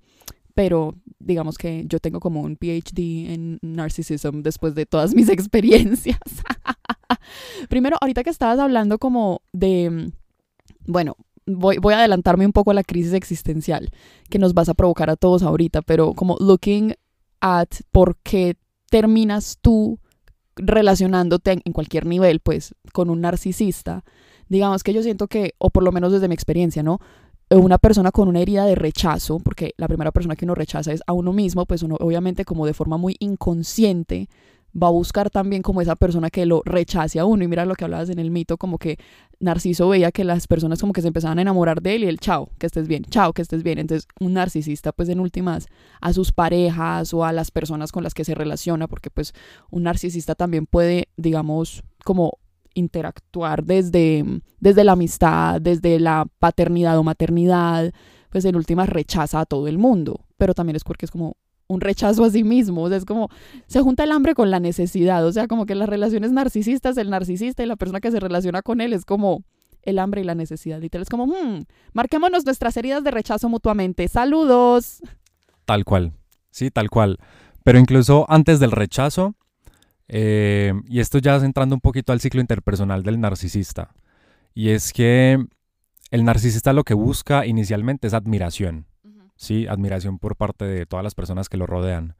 [0.54, 6.20] pero digamos que yo tengo como un PhD en narcissism después de todas mis experiencias.
[7.70, 10.12] Primero, ahorita que estabas hablando como de,
[10.86, 11.16] bueno,
[11.56, 13.90] voy, voy a adelantarme un poco a la crisis existencial
[14.30, 16.94] que nos vas a provocar a todos ahorita, pero como looking
[17.42, 18.56] at por qué
[18.90, 20.00] terminas tú
[20.56, 24.04] relacionándote en, cualquier nivel, pues, con un narcisista,
[24.48, 27.00] digamos que yo siento que, o por lo menos desde mi experiencia, ¿no?
[27.50, 31.02] Una persona con una herida de rechazo, porque la primera persona que uno rechaza es
[31.08, 34.30] a uno mismo, pues uno obviamente como de forma muy inconsciente
[34.76, 37.44] va a buscar también como esa persona que lo rechace a uno.
[37.44, 38.98] Y mira lo que hablabas en el mito, como que
[39.40, 42.20] Narciso veía que las personas como que se empezaban a enamorar de él y el
[42.20, 43.80] chao, que estés bien, chao, que estés bien.
[43.80, 45.68] Entonces un narcisista pues en últimas
[46.02, 49.34] a sus parejas o a las personas con las que se relaciona, porque pues
[49.72, 52.38] un narcisista también puede, digamos, como
[52.74, 54.26] interactuar desde,
[54.60, 57.94] desde la amistad, desde la paternidad o maternidad,
[58.30, 61.38] pues en últimas rechaza a todo el mundo, pero también es porque es como
[61.70, 62.84] un rechazo a sí mismo.
[62.84, 63.30] O sea, es como
[63.68, 65.26] se junta el hambre con la necesidad.
[65.26, 68.62] O sea, como que las relaciones narcisistas, el narcisista y la persona que se relaciona
[68.62, 69.44] con él es como
[69.84, 70.82] el hambre y la necesidad.
[70.90, 74.08] Tal es como, hmm, marquémonos nuestras heridas de rechazo mutuamente.
[74.08, 75.02] Saludos.
[75.66, 76.14] Tal cual.
[76.52, 77.18] Sí, tal cual.
[77.64, 79.36] Pero incluso antes del rechazo,
[80.08, 83.94] eh, y esto ya entrando un poquito al ciclo interpersonal del narcisista,
[84.56, 85.38] y es que
[86.10, 88.89] el narcisista lo que busca inicialmente es admiración.
[89.40, 89.68] ¿Sí?
[89.68, 92.16] Admiración por parte de todas las personas que lo rodean.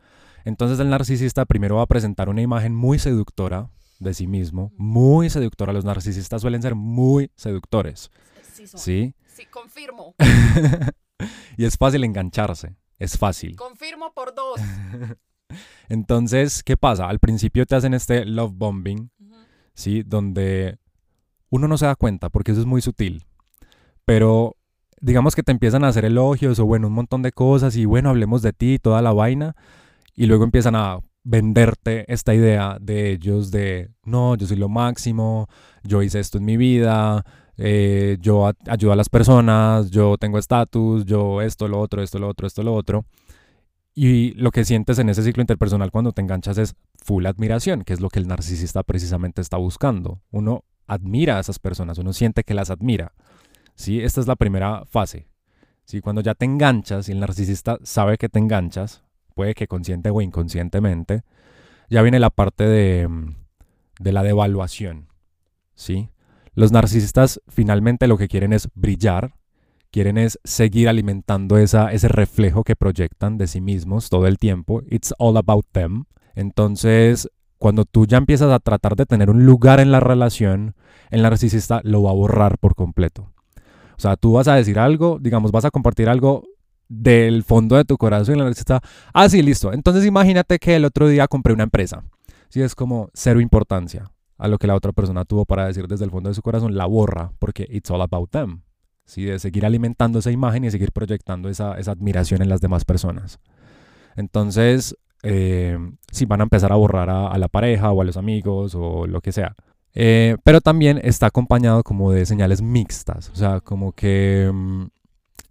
[0.46, 5.30] Entonces el narcisista primero va a presentar una imagen muy seductora de sí mismo, muy
[5.30, 5.74] seductora.
[5.74, 8.10] Los narcisistas suelen ser muy seductores.
[8.54, 9.14] Sí.
[9.28, 10.16] Sí, confirmo.
[11.58, 13.56] y es fácil engancharse, es fácil.
[13.58, 14.60] Confirmo por dos.
[15.90, 17.10] Entonces, ¿qué pasa?
[17.10, 19.12] Al principio te hacen este love bombing,
[19.74, 20.04] ¿sí?
[20.04, 20.78] Donde
[21.50, 23.26] uno no se da cuenta porque eso es muy sutil.
[24.06, 24.59] Pero
[25.02, 28.10] digamos que te empiezan a hacer elogios o bueno, un montón de cosas y bueno,
[28.10, 29.56] hablemos de ti toda la vaina.
[30.16, 35.48] Y luego empiezan a venderte esta idea de ellos de, no, yo soy lo máximo,
[35.84, 37.24] yo hice esto en mi vida,
[37.58, 42.28] eh, yo ayudo a las personas, yo tengo estatus, yo esto, lo otro, esto, lo
[42.28, 43.06] otro, esto, lo otro.
[43.94, 47.94] Y lo que sientes en ese ciclo interpersonal cuando te enganchas es full admiración, que
[47.94, 50.22] es lo que el narcisista precisamente está buscando.
[50.32, 53.14] Uno admira a esas personas, uno siente que las admira.
[53.80, 54.02] ¿Sí?
[54.02, 55.28] Esta es la primera fase.
[55.86, 56.02] ¿sí?
[56.02, 60.22] Cuando ya te enganchas y el narcisista sabe que te enganchas, puede que consciente o
[60.22, 61.24] inconscientemente,
[61.90, 63.36] ya viene la parte de, mm,
[64.02, 65.08] de la devaluación.
[65.76, 66.10] ¿sí?
[66.54, 69.36] Los narcisistas finalmente lo que quieren es brillar,
[69.92, 74.84] quieren es seguir alimentando esa, ese reflejo que proyectan de sí mismos todo el tiempo.
[74.90, 76.04] It's all about them.
[76.36, 80.76] Entonces, cuando tú ya empiezas a tratar de tener un lugar en la relación,
[81.12, 83.32] el narcisista lo va a borrar por completo.
[84.00, 86.46] O sea, tú vas a decir algo, digamos, vas a compartir algo
[86.88, 88.38] del fondo de tu corazón.
[88.38, 88.80] Y el narcisista,
[89.14, 89.74] ah, sí, listo.
[89.74, 92.02] Entonces imagínate que el otro día compré una empresa.
[92.48, 96.06] Sí, es como cero importancia a lo que la otra persona tuvo para decir desde
[96.06, 98.62] el fondo de su corazón, la borra, porque it's all about them.
[99.04, 99.26] ¿sí?
[99.26, 103.38] De seguir alimentando esa imagen y seguir proyectando esa, esa admiración en las demás personas.
[104.16, 105.78] Entonces, eh,
[106.10, 109.20] sí, van a empezar a borrar a, la pareja o a los amigos o lo
[109.20, 109.56] que sea.
[110.02, 114.86] Eh, pero también está acompañado como de señales mixtas, o sea, como que mm,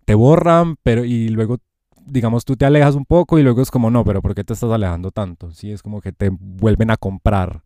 [0.07, 1.59] te borran, pero y luego,
[2.07, 4.55] digamos, tú te alejas un poco y luego es como, no, pero ¿por qué te
[4.55, 5.53] estás alejando tanto?
[5.53, 7.63] Sí, es como que te vuelven a comprar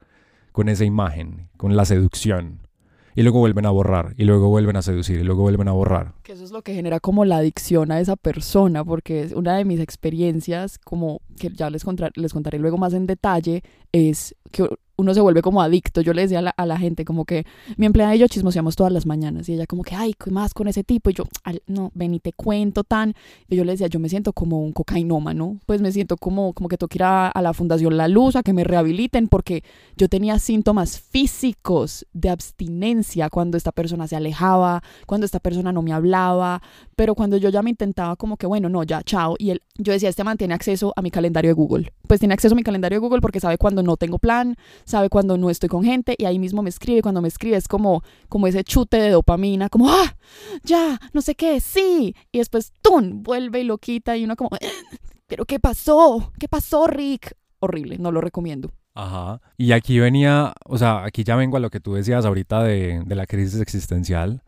[0.50, 2.66] con esa imagen, con la seducción
[3.14, 6.14] y luego vuelven a borrar, y luego vuelven a seducir, y luego vuelven a borrar.
[6.22, 9.64] Que eso es lo que genera como la adicción a esa persona, porque una de
[9.64, 14.66] mis experiencias, como que ya les, les contaré luego más en detalle, es que
[15.02, 16.00] uno se vuelve como adicto.
[16.00, 17.44] Yo le decía a la, gente como que
[17.76, 20.54] mi empleada y yo chismoseamos todas las mañanas y ella como que, ay, ¿qué más
[20.54, 21.10] con ese tipo?
[21.10, 21.24] Y yo,
[21.66, 23.14] no, ven y te cuento tan.
[23.48, 26.68] Y yo le decía, yo me siento como un cocainómano, pues me siento como, como
[26.68, 29.64] que tengo que ir a, la Fundación La Luz a que me rehabiliten porque
[29.96, 35.82] yo tenía síntomas físicos de abstinencia cuando esta persona se alejaba, cuando esta persona no
[35.82, 36.62] me hablaba,
[36.94, 39.34] pero cuando yo ya me intentaba como que, bueno, no, ya, chao.
[39.38, 41.92] Y yo decía, este mantiene acceso a mi calendario de Google.
[42.06, 45.08] Pues tiene acceso a mi calendario de Google porque sabe cuando no tengo plan, sabe
[45.08, 47.02] cuando no estoy con gente y ahí mismo me escribe.
[47.02, 50.16] Cuando me escribe es como, como ese chute de dopamina, como, ah,
[50.62, 52.14] ya, no sé qué, sí.
[52.30, 53.22] Y después, ¡tum!
[53.22, 54.50] vuelve y lo quita y uno como,
[55.26, 56.32] ¿pero qué pasó?
[56.38, 57.34] ¿Qué pasó, Rick?
[57.60, 58.70] Horrible, no lo recomiendo.
[58.94, 59.40] Ajá.
[59.56, 63.02] Y aquí venía, o sea, aquí ya vengo a lo que tú decías ahorita de,
[63.06, 64.42] de la crisis existencial.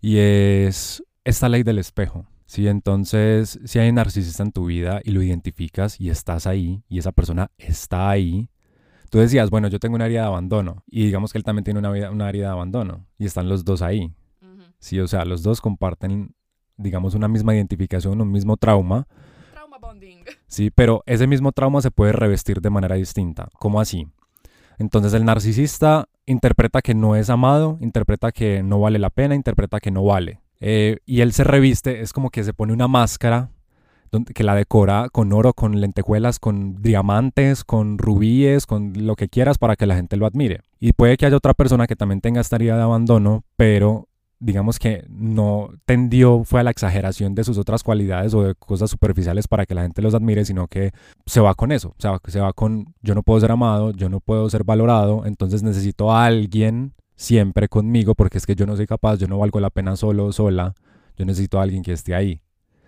[0.00, 2.26] Y es esta ley del espejo.
[2.52, 6.82] Sí, entonces, si hay un narcisista en tu vida y lo identificas y estás ahí
[6.86, 8.50] y esa persona está ahí,
[9.08, 11.80] tú decías, bueno, yo tengo una área de abandono y digamos que él también tiene
[11.80, 14.12] una, una área de abandono y están los dos ahí.
[14.80, 16.34] Sí, o sea, los dos comparten,
[16.76, 19.08] digamos, una misma identificación, un mismo trauma.
[19.54, 20.18] Trauma bonding.
[20.46, 23.48] Sí, pero ese mismo trauma se puede revestir de manera distinta.
[23.58, 24.08] ¿Cómo así?
[24.76, 29.80] Entonces el narcisista interpreta que no es amado, interpreta que no vale la pena, interpreta
[29.80, 30.41] que no vale.
[30.64, 33.50] Eh, y él se reviste, es como que se pone una máscara
[34.32, 39.58] que la decora con oro, con lentejuelas, con diamantes, con rubíes, con lo que quieras
[39.58, 40.60] para que la gente lo admire.
[40.78, 44.78] Y puede que haya otra persona que también tenga esta herida de abandono, pero digamos
[44.78, 49.48] que no tendió, fue a la exageración de sus otras cualidades o de cosas superficiales
[49.48, 50.92] para que la gente los admire, sino que
[51.26, 54.08] se va con eso, o sea, se va con yo no puedo ser amado, yo
[54.08, 56.92] no puedo ser valorado, entonces necesito a alguien
[57.22, 60.32] siempre conmigo porque es que yo no soy capaz, yo no valgo la pena solo,
[60.32, 60.74] sola,
[61.16, 62.40] yo necesito a alguien que esté ahí.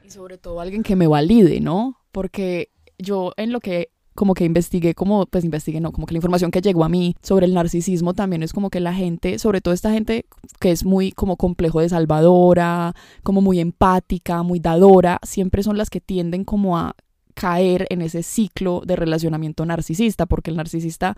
[0.05, 1.99] Y sobre todo alguien que me valide, ¿no?
[2.11, 6.19] Porque yo en lo que como que investigué, como, pues investigué, no, como que la
[6.19, 9.61] información que llegó a mí sobre el narcisismo también es como que la gente, sobre
[9.61, 10.27] todo esta gente
[10.61, 12.95] que es muy como complejo de salvadora,
[13.25, 16.95] como muy empática, muy dadora, siempre son las que tienden como a
[17.35, 21.17] caer en ese ciclo de relacionamiento narcisista, porque el narcisista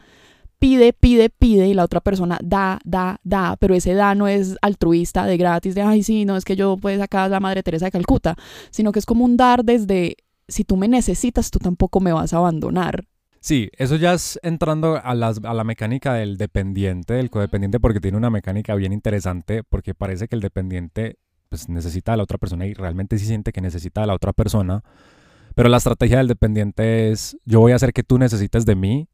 [0.58, 4.56] pide, pide, pide y la otra persona da, da, da, pero ese da no es
[4.62, 7.86] altruista, de gratis, de, ay, sí, no es que yo pues acá la Madre Teresa
[7.86, 8.36] de Calcuta,
[8.70, 10.16] sino que es como un dar desde,
[10.48, 13.04] si tú me necesitas, tú tampoco me vas a abandonar.
[13.40, 18.00] Sí, eso ya es entrando a, las, a la mecánica del dependiente, del codependiente, porque
[18.00, 22.38] tiene una mecánica bien interesante, porque parece que el dependiente pues, necesita a la otra
[22.38, 24.82] persona y realmente sí siente que necesita a la otra persona,
[25.54, 29.08] pero la estrategia del dependiente es, yo voy a hacer que tú necesites de mí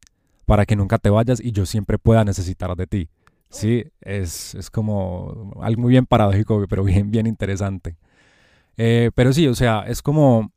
[0.45, 3.09] para que nunca te vayas y yo siempre pueda necesitar de ti.
[3.49, 7.97] Sí, es, es como algo muy bien paradójico, pero bien, bien interesante.
[8.77, 10.51] Eh, pero sí, o sea, es como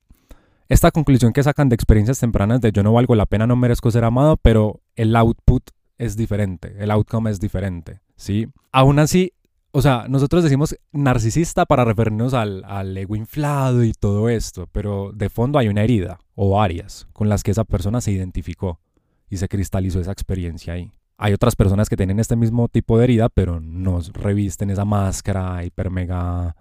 [0.69, 3.91] esta conclusión que sacan de experiencias tempranas de yo no valgo la pena, no merezco
[3.91, 5.63] ser amado, pero el output
[5.99, 8.49] es diferente, el outcome es diferente, ¿sí?
[8.73, 9.33] Aún así,
[9.71, 15.13] o sea, nosotros decimos narcisista para referirnos al, al, ego inflado y todo esto, pero
[15.13, 18.81] de fondo hay una herida o varias con las que esa persona se identificó
[19.29, 20.93] y se cristalizó esa experiencia ahí.
[21.19, 25.65] Hay otras personas que tienen este mismo tipo de herida, pero no revisten esa máscara
[25.65, 26.55] hiper mega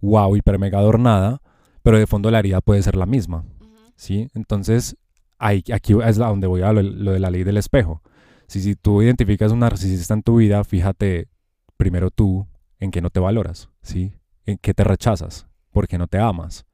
[0.00, 1.40] wow, hiper mega adornada,
[1.82, 3.44] pero de fondo la herida puede ser la misma.
[3.96, 4.28] ¿Sí?
[4.34, 4.96] Entonces,
[5.38, 8.02] hay, aquí es a donde voy a lo, lo, de la ley del espejo.
[8.46, 11.28] Si, si tú identificas un narcisista en tu vida, fíjate
[11.76, 12.46] primero tú
[12.78, 14.12] en que no te valoras, ¿sí?
[14.44, 16.64] En que te rechazas, porque no te amas.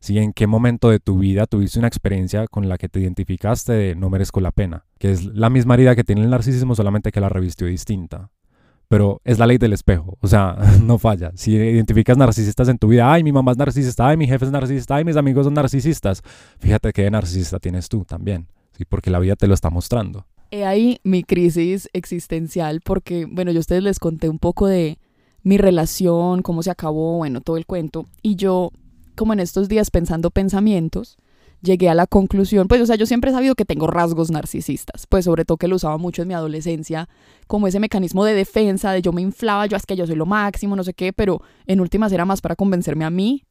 [0.00, 3.72] Si en qué momento de tu vida tuviste una experiencia con la que te identificaste
[3.72, 7.12] de no merezco la pena, que es la misma herida que tiene el narcisismo, solamente
[7.12, 8.30] que la revistió distinta.
[8.88, 11.30] Pero es la ley del espejo, o sea, no falla.
[11.34, 14.50] Si identificas narcisistas en tu vida, ay, mi mamá es narcisista, ay, mi jefe es
[14.50, 16.22] narcisista, ay, mis amigos son narcisistas,
[16.58, 18.84] fíjate qué narcisista tienes tú también, ¿sí?
[18.86, 20.26] porque la vida te lo está mostrando.
[20.50, 24.98] He ahí mi crisis existencial, porque, bueno, yo a ustedes les conté un poco de
[25.42, 28.72] mi relación, cómo se acabó, bueno, todo el cuento, y yo
[29.20, 31.18] como en estos días pensando pensamientos,
[31.60, 35.06] llegué a la conclusión, pues, o sea, yo siempre he sabido que tengo rasgos narcisistas,
[35.06, 37.06] pues sobre todo que lo usaba mucho en mi adolescencia,
[37.46, 40.24] como ese mecanismo de defensa, de yo me inflaba, yo es que yo soy lo
[40.24, 43.44] máximo, no sé qué, pero en últimas era más para convencerme a mí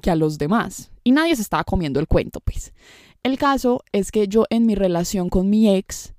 [0.00, 0.92] que a los demás.
[1.02, 2.72] Y nadie se estaba comiendo el cuento, pues.
[3.24, 6.14] El caso es que yo en mi relación con mi ex,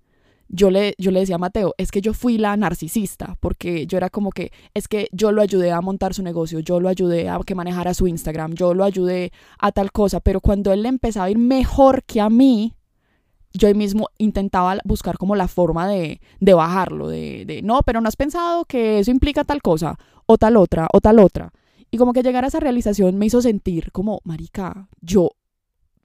[0.50, 3.98] yo le, yo le decía a Mateo, es que yo fui la narcisista, porque yo
[3.98, 7.30] era como que, es que yo lo ayudé a montar su negocio, yo lo ayudé
[7.30, 10.90] a que manejara su Instagram, yo lo ayudé a tal cosa, pero cuando él le
[10.90, 12.74] empezaba a ir mejor que a mí,
[13.54, 18.08] yo mismo intentaba buscar como la forma de, de bajarlo, de, de, no, pero no
[18.08, 21.52] has pensado que eso implica tal cosa, o tal otra, o tal otra.
[21.90, 25.32] Y como que llegar a esa realización me hizo sentir como, marica, yo,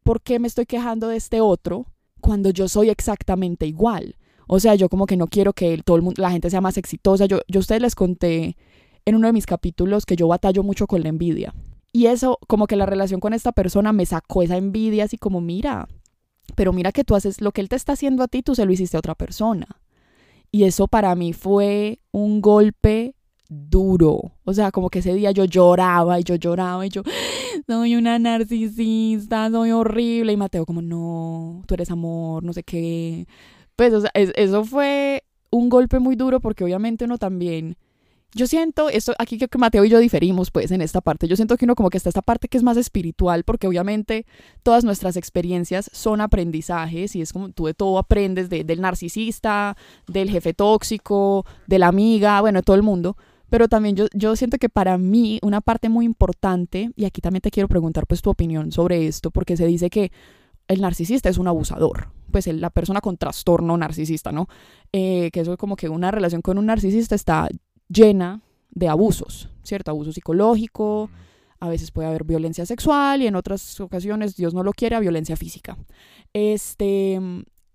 [0.03, 1.87] ¿por qué me estoy quejando de este otro
[2.21, 4.17] cuando yo soy exactamente igual?
[4.55, 6.77] O sea, yo como que no quiero que todo el mundo, la gente sea más
[6.77, 7.25] exitosa.
[7.25, 8.59] Yo, yo a ustedes les conté
[9.07, 11.55] en uno de mis capítulos que yo batallo mucho con la envidia.
[11.91, 15.41] Y eso, como que la relación con esta persona me sacó esa envidia así como,
[15.41, 15.89] mira,
[16.55, 18.67] pero mira que tú haces lo que él te está haciendo a ti, tú se
[18.67, 19.67] lo hiciste a otra persona.
[20.51, 23.15] Y eso para mí fue un golpe
[23.49, 24.33] duro.
[24.45, 27.01] O sea, como que ese día yo lloraba y yo lloraba y yo,
[27.67, 30.35] soy una narcisista, soy horrible.
[30.35, 33.27] Y Mateo como, no, tú eres amor, no sé qué.
[33.77, 37.77] Pues, o sea, eso fue un golpe muy duro porque obviamente uno también...
[38.35, 41.59] Yo siento, esto aquí que Mateo y yo diferimos pues en esta parte, yo siento
[41.59, 44.25] que uno como que está esta parte que es más espiritual porque obviamente
[44.63, 50.31] todas nuestras experiencias son aprendizajes y es como tú de todo aprendes, del narcisista, del
[50.31, 53.19] jefe tóxico, de la amiga, bueno, de todo el mundo,
[53.51, 57.43] pero también yo, yo siento que para mí una parte muy importante, y aquí también
[57.43, 60.11] te quiero preguntar pues tu opinión sobre esto, porque se dice que
[60.69, 64.49] el narcisista es un abusador, pues la persona con trastorno narcisista, ¿no?
[64.93, 67.49] Eh, que eso es como que una relación con un narcisista está
[67.89, 68.41] llena
[68.71, 69.91] de abusos, ¿cierto?
[69.91, 71.11] Abuso psicológico,
[71.61, 75.37] a veces puede haber violencia sexual y en otras ocasiones, Dios no lo quiera, violencia
[75.37, 75.79] física.
[76.33, 77.21] Este,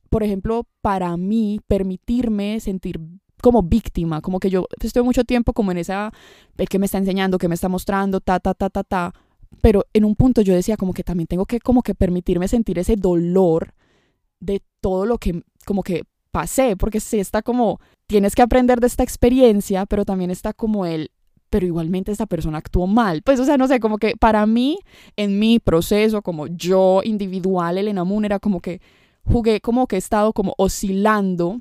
[0.09, 2.99] por ejemplo, para mí, permitirme sentir
[3.41, 6.11] como víctima, como que yo estoy mucho tiempo como en esa,
[6.57, 9.13] el que me está enseñando, que me está mostrando, ta, ta, ta, ta, ta,
[9.61, 12.79] pero en un punto yo decía como que también tengo que como que permitirme sentir
[12.79, 13.73] ese dolor
[14.39, 18.87] de todo lo que como que pasé, porque sí está como, tienes que aprender de
[18.87, 21.11] esta experiencia, pero también está como el,
[21.49, 23.21] pero igualmente esta persona actuó mal.
[23.23, 24.79] Pues, o sea, no sé, como que para mí,
[25.15, 28.81] en mi proceso, como yo individual, Elena Moon, como que
[29.23, 31.59] jugué, como que he estado como oscilando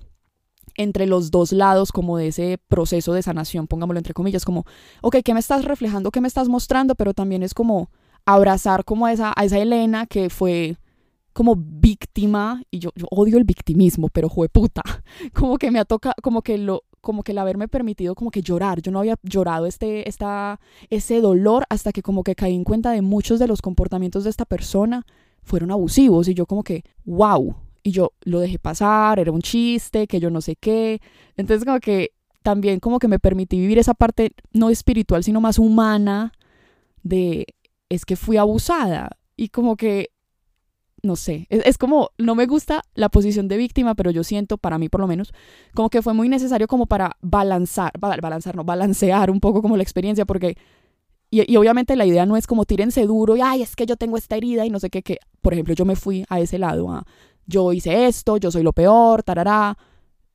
[0.76, 4.66] entre los dos lados como de ese proceso de sanación, pongámoslo entre comillas, como,
[5.00, 6.10] ok, ¿qué me estás reflejando?
[6.10, 6.94] ¿Qué me estás mostrando?
[6.94, 7.90] Pero también es como
[8.26, 10.76] abrazar como esa, a esa Elena que fue
[11.36, 14.82] como víctima, y yo, odio el victimismo, pero puta,
[15.34, 18.40] como que me ha tocado, como que lo, como que el haberme permitido como que
[18.40, 22.64] llorar, yo no había llorado este, esta, ese dolor hasta que como que caí en
[22.64, 25.04] cuenta de muchos de los comportamientos de esta persona.
[25.42, 30.06] Fueron abusivos y yo como que, wow, y yo lo dejé pasar, era un chiste,
[30.06, 31.02] que yo no sé qué.
[31.36, 35.58] Entonces como que también como que me permití vivir esa parte no espiritual, sino más
[35.58, 36.32] humana
[37.02, 37.44] de
[37.90, 40.15] es que fui abusada y como que
[41.02, 44.78] no sé, es, como, no me gusta la posición de víctima, pero yo siento, para
[44.78, 45.32] mí por lo menos,
[45.74, 49.82] como que fue muy necesario como para balanzar, balanzar, no, balancear un poco como la
[49.82, 50.56] experiencia, porque,
[51.30, 53.96] y, y, obviamente la idea no es como tírense duro y, ay, es que yo
[53.96, 56.58] tengo esta herida y no sé qué, que, por ejemplo, yo me fui a ese
[56.58, 57.04] lado,
[57.46, 59.78] yo hice esto, yo soy lo peor, tarará.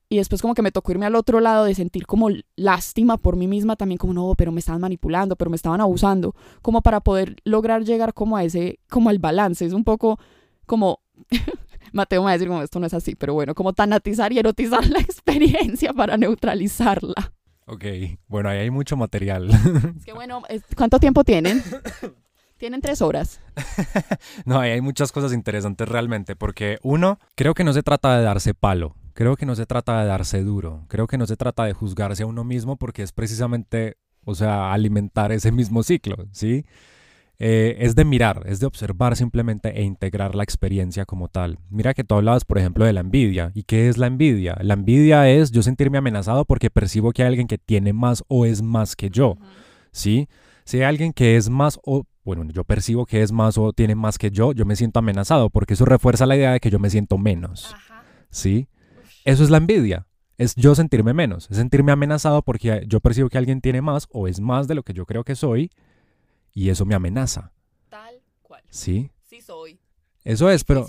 [0.09, 3.37] Y después como que me tocó irme al otro lado de sentir como lástima por
[3.37, 6.99] mí misma también, como no, pero me estaban manipulando, pero me estaban abusando, como para
[6.99, 9.65] poder lograr llegar como a ese, como al balance.
[9.65, 10.19] Es un poco
[10.71, 11.01] como,
[11.91, 14.39] Mateo me va a decir como esto no es así, pero bueno, como tanatizar y
[14.39, 17.33] erotizar la experiencia para neutralizarla.
[17.65, 17.83] Ok,
[18.27, 19.49] bueno, ahí hay mucho material.
[19.97, 20.41] Es que bueno,
[20.77, 21.61] ¿cuánto tiempo tienen?
[22.57, 23.41] Tienen tres horas.
[24.45, 28.53] no, hay muchas cosas interesantes realmente, porque uno, creo que no se trata de darse
[28.53, 31.73] palo, creo que no se trata de darse duro, creo que no se trata de
[31.73, 36.65] juzgarse a uno mismo porque es precisamente, o sea, alimentar ese mismo ciclo, ¿sí?
[37.43, 41.57] Eh, es de mirar, es de observar simplemente e integrar la experiencia como tal.
[41.71, 43.51] Mira que tú hablabas, por ejemplo, de la envidia.
[43.55, 44.55] ¿Y qué es la envidia?
[44.61, 48.45] La envidia es yo sentirme amenazado porque percibo que hay alguien que tiene más o
[48.45, 49.39] es más que yo,
[49.91, 50.27] ¿sí?
[50.65, 53.95] Si hay alguien que es más o bueno, yo percibo que es más o tiene
[53.95, 56.77] más que yo, yo me siento amenazado porque eso refuerza la idea de que yo
[56.77, 57.75] me siento menos.
[58.29, 58.67] ¿Sí?
[59.25, 60.05] Eso es la envidia.
[60.37, 64.27] Es yo sentirme menos, es sentirme amenazado porque yo percibo que alguien tiene más o
[64.27, 65.71] es más de lo que yo creo que soy
[66.53, 67.51] y eso me amenaza.
[67.89, 68.63] Tal cual.
[68.69, 69.11] ¿Sí?
[69.23, 69.79] Sí soy.
[70.23, 70.87] Eso es, pero,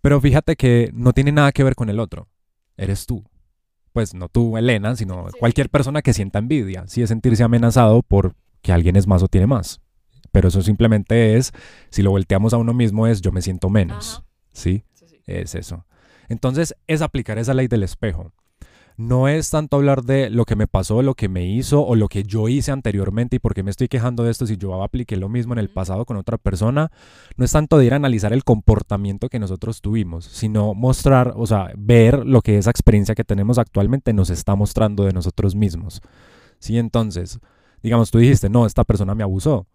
[0.00, 2.28] pero fíjate que no tiene nada que ver con el otro.
[2.76, 3.24] Eres tú.
[3.92, 6.84] Pues no tú, Elena, sino cualquier persona que sienta envidia.
[6.86, 9.80] Sí es sentirse amenazado por que alguien es más o tiene más
[10.36, 11.52] pero eso simplemente es,
[11.88, 14.22] si lo volteamos a uno mismo, es yo me siento menos.
[14.52, 14.84] ¿sí?
[15.26, 15.86] Es eso.
[16.28, 18.34] Entonces, es aplicar esa ley del espejo
[18.96, 22.08] no es tanto hablar de lo que me pasó, lo que me hizo o lo
[22.08, 25.16] que yo hice anteriormente y por qué me estoy quejando de esto si yo apliqué
[25.16, 26.90] lo mismo en el pasado con otra persona.
[27.36, 31.46] No es tanto de ir a analizar el comportamiento que nosotros tuvimos, sino mostrar, o
[31.46, 36.00] sea, ver lo que esa experiencia que tenemos actualmente nos está mostrando de nosotros mismos.
[36.58, 37.38] Sí, entonces,
[37.82, 39.66] digamos, tú dijiste, no, esta persona me abusó,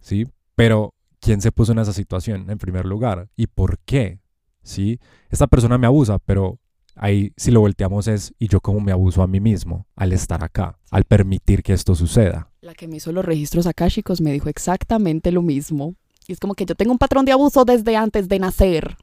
[0.00, 0.26] ¿sí?
[0.54, 3.28] Pero, ¿quién se puso en esa situación en primer lugar?
[3.36, 4.20] ¿Y por qué?
[4.62, 5.00] ¿Sí?
[5.30, 6.58] Esta persona me abusa, pero
[7.02, 10.44] Ahí si lo volteamos es, y yo como me abuso a mí mismo al estar
[10.44, 12.50] acá, al permitir que esto suceda.
[12.60, 15.94] La que me hizo los registros akáshicos me dijo exactamente lo mismo.
[16.28, 18.98] Y es como que yo tengo un patrón de abuso desde antes de nacer,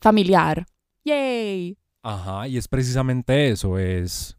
[0.00, 0.64] familiar.
[1.04, 1.76] ¡Yay!
[2.02, 4.38] Ajá, y es precisamente eso, es,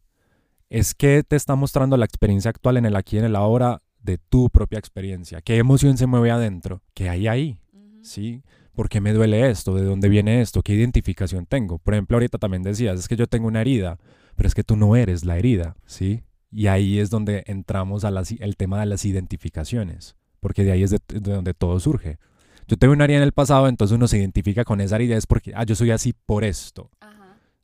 [0.68, 3.80] es que te está mostrando la experiencia actual en el aquí y en el ahora
[4.02, 5.40] de tu propia experiencia.
[5.40, 6.82] ¿Qué emoción se mueve adentro?
[6.94, 7.60] ¿Qué hay ahí?
[8.02, 8.42] ¿Sí?
[8.74, 9.74] ¿Por qué me duele esto?
[9.74, 10.62] ¿De dónde viene esto?
[10.62, 11.78] ¿Qué identificación tengo?
[11.78, 13.98] Por ejemplo, ahorita también decías, es que yo tengo una herida,
[14.36, 16.24] pero es que tú no eres la herida, ¿sí?
[16.50, 21.00] Y ahí es donde entramos al tema de las identificaciones, porque de ahí es de,
[21.08, 22.18] donde todo surge.
[22.66, 25.26] Yo tengo una herida en el pasado, entonces uno se identifica con esa herida, es
[25.26, 26.90] porque, ah, yo soy así por esto,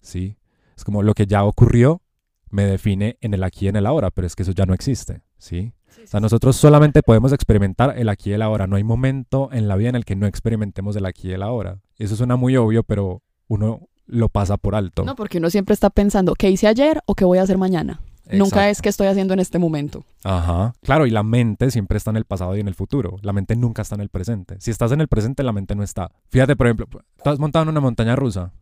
[0.01, 0.37] ¿sí?
[0.77, 2.03] Es como lo que ya ocurrió
[2.51, 4.75] me define en el aquí y en el ahora, pero es que eso ya no
[4.75, 5.73] existe, ¿sí?
[6.03, 8.67] O sea, nosotros solamente podemos experimentar el aquí y el ahora.
[8.67, 11.43] No hay momento en la vida en el que no experimentemos el aquí y el
[11.43, 11.81] ahora.
[11.99, 15.05] Eso suena muy obvio, pero uno lo pasa por alto.
[15.05, 18.01] No, porque uno siempre está pensando, ¿qué hice ayer o qué voy a hacer mañana?
[18.33, 20.05] Nunca es qué estoy haciendo en este momento.
[20.23, 20.73] Ajá.
[20.83, 23.17] Claro, y la mente siempre está en el pasado y en el futuro.
[23.23, 24.57] La mente nunca está en el presente.
[24.61, 26.13] Si estás en el presente, la mente no está.
[26.29, 26.87] Fíjate, por ejemplo,
[27.17, 28.53] ¿estás montado en una montaña rusa?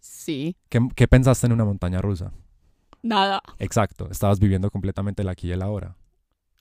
[0.00, 0.56] Sí.
[0.68, 2.32] ¿Qué, qué pensaste en una montaña rusa?
[3.02, 3.42] Nada.
[3.58, 4.08] Exacto.
[4.10, 5.96] Estabas viviendo completamente el aquí y el ahora.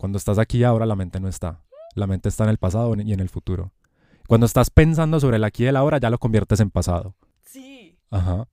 [0.04, 1.62] Cuando estás aquí y ahora, la mente no está.
[1.96, 3.72] La mente está en el pasado y en el futuro.
[4.28, 7.16] Cuando estás pensando sobre el aquí y el ahora, ya lo conviertes en pasado.
[7.46, 7.98] Sí.
[8.12, 8.50] Ajá.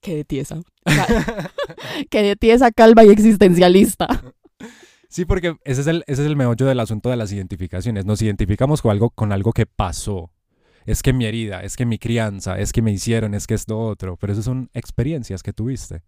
[0.00, 0.62] Qué de tiesa.
[2.10, 4.22] Qué de tiesa, calva y existencialista.
[5.08, 8.04] Sí, porque ese es, el, ese es el meollo del asunto de las identificaciones.
[8.04, 10.30] Nos identificamos con algo, con algo que pasó.
[10.86, 13.80] Es que mi herida, es que mi crianza, es que me hicieron, es que esto
[13.80, 14.16] otro.
[14.16, 16.04] Pero esas son experiencias que tuviste.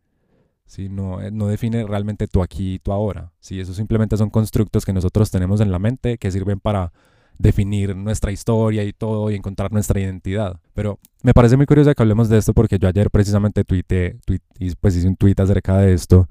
[0.66, 0.88] ¿Sí?
[0.88, 3.32] No, eh, no define realmente tu aquí y tu ahora.
[3.40, 3.60] ¿sí?
[3.60, 6.92] Eso simplemente son constructos que nosotros tenemos en la mente que sirven para
[7.38, 10.60] definir nuestra historia y todo y encontrar nuestra identidad.
[10.74, 14.18] Pero me parece muy curioso que hablemos de esto porque yo ayer precisamente tuiteé,
[14.58, 16.28] y pues hice un tweet acerca de esto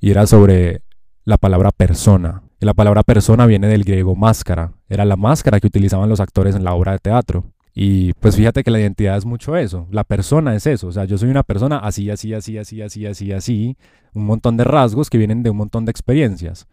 [0.00, 0.82] y era sobre
[1.24, 2.42] la palabra persona.
[2.60, 4.72] Y la palabra persona viene del griego máscara.
[4.88, 7.44] Era la máscara que utilizaban los actores en la obra de teatro.
[7.80, 11.04] Y pues fíjate que la identidad es mucho eso, la persona es eso, o sea,
[11.04, 13.76] yo soy una persona así, así, así, así, así, así, así,
[14.14, 16.66] un montón de rasgos que vienen de un montón de experiencias.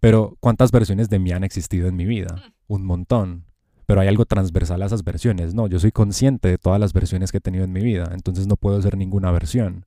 [0.00, 2.34] Pero ¿cuántas versiones de mí han existido en mi vida?
[2.34, 2.72] Mm.
[2.72, 3.44] Un montón.
[3.86, 7.30] Pero hay algo transversal a esas versiones, no, yo soy consciente de todas las versiones
[7.30, 9.84] que he tenido en mi vida, entonces no puedo ser ninguna versión.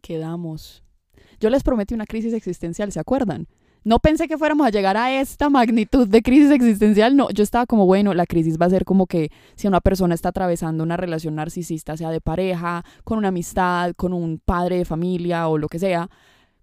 [0.00, 0.84] Quedamos.
[1.40, 3.48] Yo les prometí una crisis existencial, ¿se acuerdan?
[3.84, 7.16] No pensé que fuéramos a llegar a esta magnitud de crisis existencial.
[7.16, 10.14] No, yo estaba como, bueno, la crisis va a ser como que si una persona
[10.14, 14.84] está atravesando una relación narcisista, sea de pareja, con una amistad, con un padre de
[14.84, 16.10] familia o lo que sea,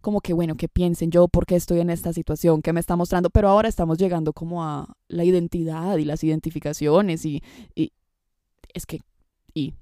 [0.02, 2.96] como que, bueno, que piensen yo por qué estoy en esta situación, qué me está
[2.96, 7.42] mostrando, pero ahora estamos llegando como a la identidad y las identificaciones y,
[8.74, 9.02] es que,
[9.54, 9.74] y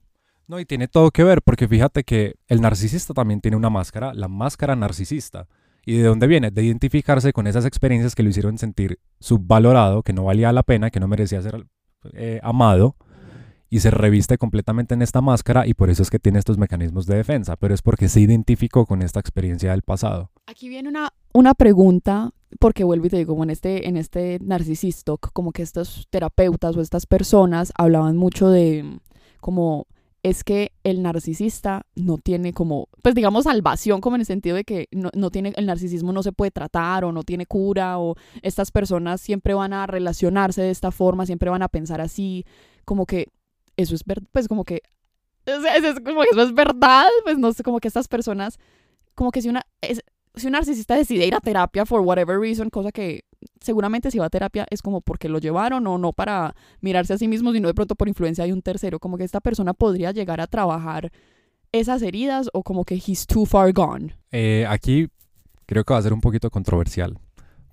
[0.48, 4.14] no, y tiene todo que ver, porque fíjate que el narcisista también tiene una máscara,
[4.14, 5.48] la máscara narcisista.
[5.86, 6.52] ¿Y de dónde viene?
[6.52, 10.90] De identificarse con esas experiencias que lo hicieron sentir subvalorado, que no valía la pena,
[10.90, 11.68] que no merecía ser
[12.14, 12.96] eh, amado,
[13.70, 17.06] y se reviste completamente en esta máscara y por eso es que tiene estos mecanismos
[17.06, 20.32] de defensa, pero es porque se identificó con esta experiencia del pasado.
[20.48, 25.32] Aquí viene una, una pregunta, porque vuelvo y te digo, en este, en este narcisistic,
[25.34, 29.00] como que estos terapeutas o estas personas hablaban mucho de
[29.42, 29.88] como
[30.26, 34.64] es que el narcisista no tiene como, pues digamos, salvación, como en el sentido de
[34.64, 38.72] que no, tiene, el narcisismo no se puede tratar o no tiene cura o estas
[38.72, 42.44] personas siempre van a relacionarse de esta forma, siempre van a pensar así,
[42.86, 43.28] como que
[43.78, 44.82] eso es verdad, pues como que,
[45.46, 48.58] es, como que eso es verdad, pues no sé, como que estas personas,
[49.14, 50.02] como que si una, es,
[50.38, 53.26] si un narcisista decide ir a terapia for whatever reason, cosa que
[53.62, 57.18] seguramente si va a terapia es como porque lo llevaron o no para mirarse a
[57.18, 60.12] sí mismo, sino de pronto por influencia de un tercero, como que esta persona podría
[60.12, 61.12] llegar a trabajar
[61.72, 64.16] esas heridas o como que he's too far gone.
[64.32, 65.08] Eh, aquí
[65.66, 67.18] creo que va a ser un poquito controversial,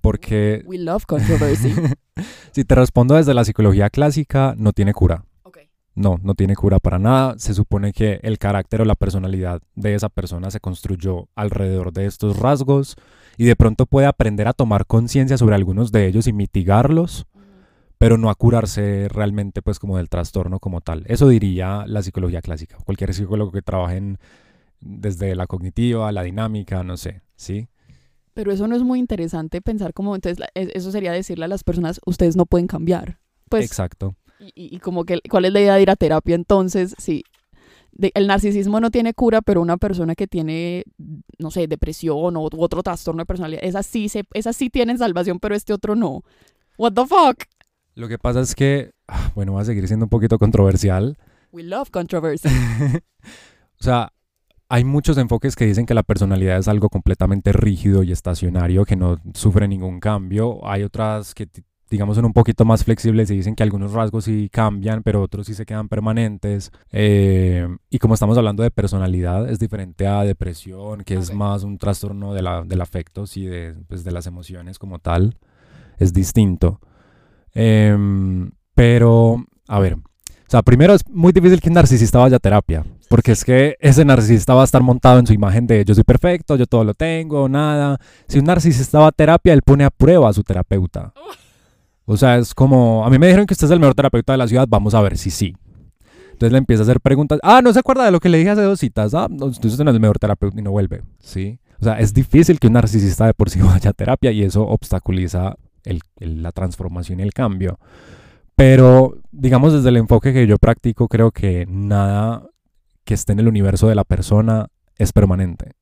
[0.01, 0.63] porque...
[0.65, 1.73] We love controversy.
[2.51, 5.25] si te respondo desde la psicología clásica, no tiene cura.
[5.95, 7.35] No, no tiene cura para nada.
[7.37, 12.05] Se supone que el carácter o la personalidad de esa persona se construyó alrededor de
[12.05, 12.95] estos rasgos
[13.37, 17.25] y de pronto puede aprender a tomar conciencia sobre algunos de ellos y mitigarlos,
[17.97, 21.03] pero no a curarse realmente pues como del trastorno como tal.
[21.07, 22.77] Eso diría la psicología clásica.
[22.85, 24.17] Cualquier psicólogo que trabaje en,
[24.81, 27.67] desde la cognitiva, la dinámica, no sé, ¿sí?
[28.33, 32.01] Pero eso no es muy interesante pensar como, entonces, eso sería decirle a las personas,
[32.05, 33.19] ustedes no pueden cambiar.
[33.47, 34.15] Pues, Exacto.
[34.55, 36.95] Y, y, como que, ¿cuál es la idea de ir a terapia entonces?
[36.97, 37.23] Sí,
[38.13, 40.83] el narcisismo no tiene cura, pero una persona que tiene,
[41.37, 45.39] no sé, depresión o otro trastorno de personalidad, esas sí, se, esas sí tienen salvación,
[45.39, 46.23] pero este otro no.
[46.77, 47.43] What the fuck?
[47.95, 51.17] Lo que pasa es que, ah, bueno, va a seguir siendo un poquito controversial.
[51.51, 52.49] We love controversy.
[53.79, 54.11] o sea,
[54.69, 58.95] hay muchos enfoques que dicen que la personalidad es algo completamente rígido y estacionario, que
[58.95, 60.65] no sufre ningún cambio.
[60.67, 61.47] Hay otras que,
[61.93, 65.45] digamos, son un poquito más flexibles y dicen que algunos rasgos sí cambian, pero otros
[65.45, 66.71] sí se quedan permanentes.
[66.91, 71.77] Eh, y como estamos hablando de personalidad, es diferente a depresión, que es más un
[71.77, 75.37] trastorno de la, del afecto, y de, pues, de las emociones como tal.
[75.99, 76.79] Es distinto.
[77.53, 80.01] Em, pero, a ver, o
[80.47, 84.03] sea, primero es muy difícil que un narcisista vaya a terapia, porque es que ese
[84.03, 86.95] narcisista va a estar montado en su imagen de yo soy perfecto, yo todo lo
[86.95, 87.99] tengo, nada.
[88.27, 91.13] Si un narcisista va a terapia, él pone a prueba a su terapeuta.
[92.05, 94.37] O sea, es como, a mí me dijeron que usted es el mejor terapeuta de
[94.37, 95.55] la ciudad, vamos a ver si sí.
[96.33, 97.39] Entonces le empieza a hacer preguntas.
[97.43, 99.13] Ah, no se acuerda de lo que le dije hace dos citas.
[99.13, 101.03] Ah, entonces no es el mejor terapeuta y no vuelve.
[101.19, 101.59] ¿Sí?
[101.79, 104.63] O sea, es difícil que un narcisista de por sí vaya a terapia y eso
[104.63, 105.55] obstaculiza
[106.17, 107.79] la transformación y el cambio.
[108.55, 112.47] Pero, digamos, desde el enfoque que yo practico, creo que nada
[113.03, 115.73] que esté en el universo de la persona es permanente.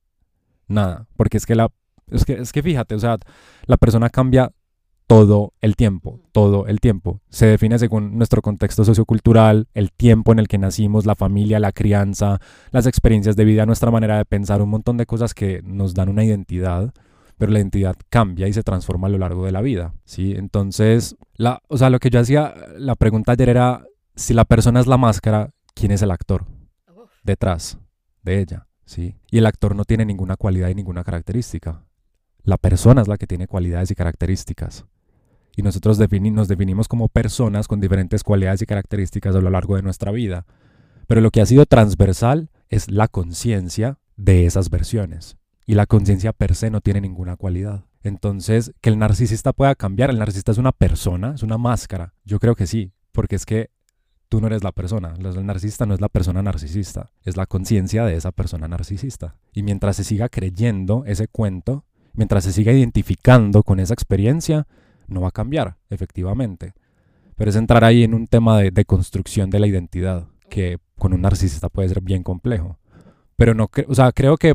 [0.68, 1.06] Nada.
[1.16, 1.68] Porque es que la.
[2.10, 3.16] Es que, es que fíjate, o sea,
[3.66, 4.50] la persona cambia
[5.12, 7.20] todo el tiempo, todo el tiempo.
[7.28, 11.70] Se define según nuestro contexto sociocultural, el tiempo en el que nacimos, la familia, la
[11.70, 12.40] crianza,
[12.70, 16.08] las experiencias de vida, nuestra manera de pensar, un montón de cosas que nos dan
[16.08, 16.94] una identidad
[17.36, 20.34] pero la identidad cambia y se transforma a lo largo de la vida, ¿sí?
[20.36, 23.84] Entonces, la, o sea, lo que yo hacía, la pregunta ayer era,
[24.14, 26.46] si la persona es la máscara, ¿quién es el actor
[27.24, 27.78] detrás
[28.22, 28.68] de ella?
[28.84, 29.16] ¿Sí?
[29.28, 31.84] Y el actor no tiene ninguna cualidad y ninguna característica.
[32.44, 34.84] La persona es la que tiene cualidades y características.
[35.56, 39.82] Y nosotros nos definimos como personas con diferentes cualidades y características a lo largo de
[39.82, 40.46] nuestra vida.
[41.06, 45.36] Pero lo que ha sido transversal es la conciencia de esas versiones
[45.66, 47.84] y la conciencia per se no tiene ninguna cualidad.
[48.02, 52.14] Entonces, que el narcisista pueda cambiar, el narcisista es una persona, es una máscara.
[52.24, 53.70] Yo creo que sí, porque es que
[54.28, 55.14] tú no eres la persona.
[55.18, 59.36] El narcisista no es la persona narcisista, es la conciencia de esa persona narcisista.
[59.52, 61.84] Y mientras se siga creyendo ese cuento,
[62.14, 64.66] mientras se siga identificando con esa experiencia,
[65.12, 66.74] no va a cambiar, efectivamente.
[67.36, 71.12] Pero es entrar ahí en un tema de, de construcción de la identidad, que con
[71.12, 72.78] un narcisista puede ser bien complejo.
[73.36, 74.54] Pero no, o sea, creo que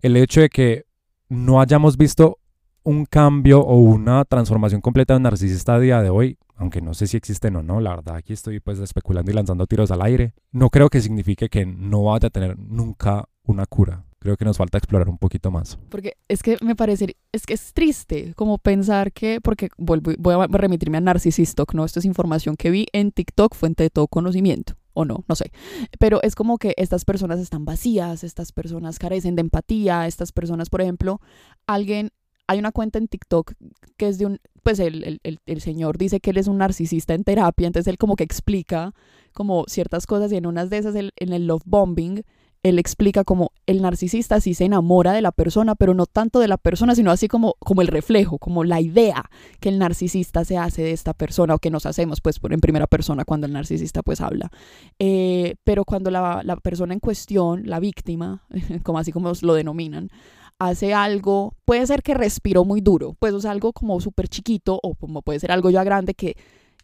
[0.00, 0.84] el hecho de que
[1.28, 2.38] no hayamos visto
[2.84, 6.94] un cambio o una transformación completa de un narcisista a día de hoy, aunque no
[6.94, 10.02] sé si existen o no, la verdad aquí estoy pues especulando y lanzando tiros al
[10.02, 14.04] aire, no creo que signifique que no vaya a tener nunca una cura.
[14.26, 15.78] Creo que nos falta explorar un poquito más.
[15.88, 20.48] Porque es que me parece, es que es triste como pensar que, porque voy a
[20.48, 21.84] remitirme a Narcisistok, ¿no?
[21.84, 25.52] Esto es información que vi en TikTok, fuente de todo conocimiento o no, no sé.
[26.00, 30.70] Pero es como que estas personas están vacías, estas personas carecen de empatía, estas personas,
[30.70, 31.20] por ejemplo,
[31.68, 32.10] alguien,
[32.48, 33.52] hay una cuenta en TikTok
[33.96, 37.14] que es de un, pues el, el, el, señor dice que él es un narcisista
[37.14, 38.92] en terapia, entonces él como que explica
[39.32, 42.24] como ciertas cosas y en unas de esas, en el love bombing,
[42.68, 46.48] él explica como el narcisista sí se enamora de la persona, pero no tanto de
[46.48, 50.58] la persona, sino así como, como el reflejo, como la idea que el narcisista se
[50.58, 54.02] hace de esta persona o que nos hacemos pues en primera persona cuando el narcisista
[54.02, 54.50] pues habla.
[54.98, 58.44] Eh, pero cuando la, la persona en cuestión, la víctima,
[58.82, 60.10] como así como lo denominan,
[60.58, 64.94] hace algo, puede ser que respiró muy duro, pues o algo como súper chiquito o
[64.94, 66.36] como puede ser algo ya grande que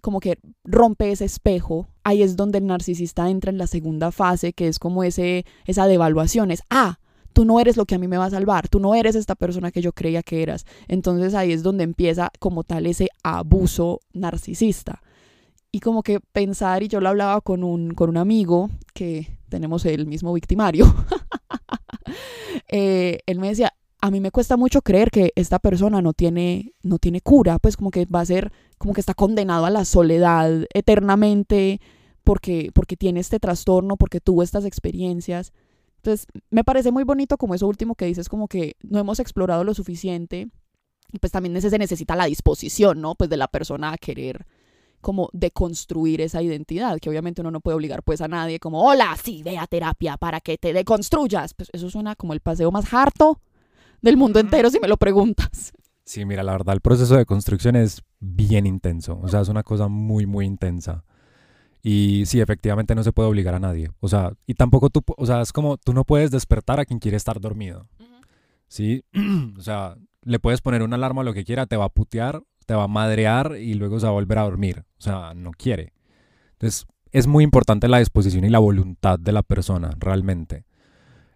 [0.03, 4.53] como que rompe ese espejo, ahí es donde el narcisista entra en la segunda fase,
[4.53, 6.98] que es como ese, esa devaluación, es, ah,
[7.32, 9.36] tú no eres lo que a mí me va a salvar, tú no eres esta
[9.36, 10.66] persona que yo creía que eras.
[10.88, 15.00] Entonces ahí es donde empieza como tal ese abuso narcisista.
[15.70, 19.86] Y como que pensar, y yo lo hablaba con un, con un amigo que tenemos
[19.86, 20.84] el mismo victimario,
[22.68, 23.72] eh, él me decía,
[24.03, 27.76] a mí me cuesta mucho creer que esta persona no tiene, no tiene cura, pues
[27.76, 31.80] como que va a ser, como que está condenado a la soledad eternamente
[32.24, 35.53] porque, porque tiene este trastorno, porque tuvo estas experiencias.
[35.98, 39.62] Entonces, me parece muy bonito como eso último que dices, como que no hemos explorado
[39.62, 40.48] lo suficiente
[41.12, 43.14] y pues también se necesita la disposición, ¿no?
[43.14, 44.46] Pues de la persona a querer
[45.00, 49.16] como deconstruir esa identidad, que obviamente uno no puede obligar pues a nadie como, hola,
[49.22, 51.55] sí, ve a terapia para que te deconstruyas.
[51.55, 53.40] Pues eso suena como el paseo más harto
[54.03, 55.72] del mundo entero si me lo preguntas.
[56.05, 59.62] Sí, mira, la verdad, el proceso de construcción es bien intenso, o sea, es una
[59.62, 61.05] cosa muy, muy intensa.
[61.82, 63.90] Y sí, efectivamente no se puede obligar a nadie.
[64.00, 67.00] O sea, y tampoco tú, o sea, es como tú no puedes despertar a quien
[67.00, 67.88] quiere estar dormido.
[68.68, 69.05] ¿Sí?
[69.59, 72.42] o sea, le puedes poner una alarma a lo que quiera, te va a putear,
[72.66, 74.84] te va a madrear y luego se va a volver a dormir.
[74.98, 75.92] O sea, no quiere.
[76.53, 80.64] Entonces, es muy importante la disposición y la voluntad de la persona, realmente.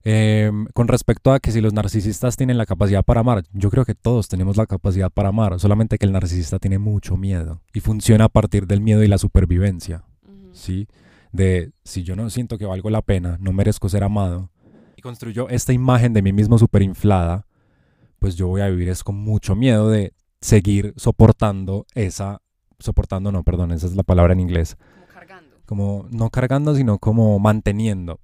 [0.08, 3.84] Em, con respecto a que si los narcisistas tienen la capacidad para amar, yo creo
[3.84, 7.80] que todos tenemos la capacidad para amar, solamente que el narcisista tiene mucho miedo y
[7.80, 10.04] funciona a partir del miedo y la supervivencia.
[10.52, 10.86] ¿sí?
[11.32, 14.52] De si yo no siento que valgo la pena, no merezco ser amado,
[14.94, 17.44] y construyo esta imagen de mí mismo súper inflada,
[18.20, 22.42] pues yo voy a vivir es con mucho miedo de seguir soportando esa,
[22.78, 24.76] soportando no, perdón, esa es la palabra en inglés.
[24.76, 25.56] Como cargando.
[25.66, 28.20] Como no cargando, sino como manteniendo.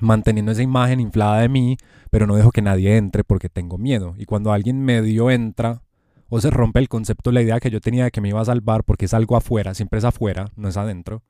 [0.00, 1.76] Manteniendo esa imagen inflada de mí,
[2.10, 4.14] pero no dejo que nadie entre porque tengo miedo.
[4.16, 5.82] Y cuando alguien medio entra,
[6.28, 8.44] o se rompe el concepto, la idea que yo tenía de que me iba a
[8.44, 11.22] salvar porque es algo afuera, siempre es afuera, no es adentro.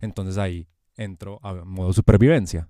[0.00, 2.68] Entonces ahí entro a modo supervivencia.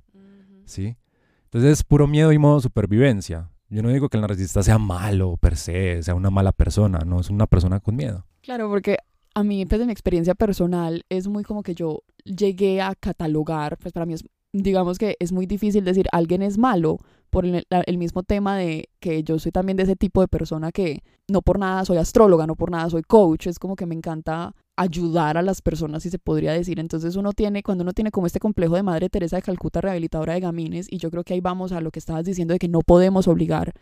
[0.66, 0.97] ¿Sí?
[1.45, 3.51] Entonces es puro miedo y modo supervivencia.
[3.70, 7.20] Yo no digo que el narcisista sea malo per se, sea una mala persona, no,
[7.20, 8.26] es una persona con miedo.
[8.43, 8.99] Claro, porque
[9.34, 13.78] a mí, pues de mi experiencia personal, es muy como que yo llegué a catalogar,
[13.78, 16.98] pues para mí es, digamos que es muy difícil decir alguien es malo,
[17.30, 21.03] por el, mismo tema de que yo soy también de ese tipo de persona que
[21.28, 24.53] no por nada soy astróloga, no por nada soy coach, es como que me encanta
[24.76, 26.80] ayudar a las personas, si se podría decir.
[26.80, 30.34] Entonces uno tiene, cuando uno tiene como este complejo de Madre Teresa de Calcuta, rehabilitadora
[30.34, 32.68] de gamines, y yo creo que ahí vamos a lo que estabas diciendo de que
[32.68, 33.74] no podemos obligar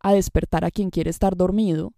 [0.00, 1.92] a despertar a quien quiere estar dormido,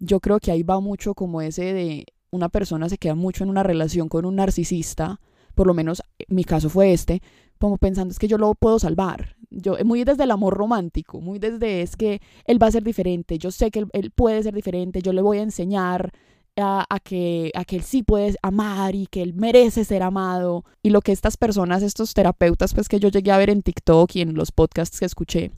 [0.00, 3.50] yo creo que ahí va mucho como ese de una persona se queda mucho en
[3.50, 5.20] una relación con un narcisista,
[5.54, 7.22] por lo menos mi caso fue este,
[7.62, 9.36] como pensando es que yo lo puedo salvar.
[9.48, 13.38] Yo, muy desde el amor romántico, muy desde es que él va a ser diferente,
[13.38, 16.10] yo sé que él, puede ser diferente, yo le voy a enseñar
[16.56, 20.64] a, a, que, a que él sí puede amar y que él merece ser amado.
[20.82, 24.10] Y lo que estas personas, estos terapeutas, pues que yo llegué a ver en TikTok
[24.16, 25.52] y en los podcasts que escuché,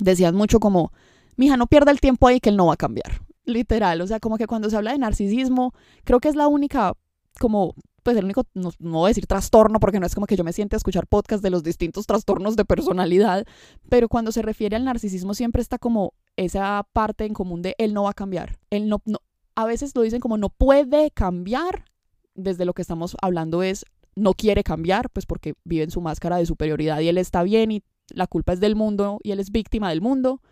[0.00, 0.92] decían mucho como,
[1.36, 3.20] mija, no pierda el tiempo ahí que él no va a cambiar.
[3.44, 5.74] Literal, o sea, como que cuando se habla de narcisismo,
[6.04, 6.94] creo que es la única
[7.38, 7.74] como
[8.04, 10.78] pues el único, no, decir trastorno porque no es como que yo me siente a
[10.78, 13.46] escuchar podcast de los distintos trastornos de personalidad,
[13.88, 17.94] pero cuando se refiere al narcisismo siempre está como esa parte en común de él
[17.94, 19.18] no va a cambiar, él no, no
[19.56, 21.86] a veces lo dicen como no puede cambiar,
[22.34, 23.84] desde lo que estamos hablando es
[24.16, 27.72] no quiere cambiar, pues porque vive en su máscara de superioridad y él está bien
[27.72, 30.42] y la culpa es del mundo y él es víctima del mundo,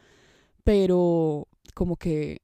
[0.64, 2.40] pero como que,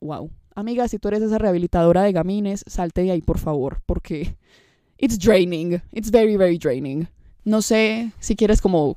[0.00, 4.36] wow, amiga, si tú eres esa rehabilitadora de gamines, salte de ahí, por favor, porque
[4.98, 7.08] it's draining, it's very, very draining.
[7.44, 8.96] No sé si quieres como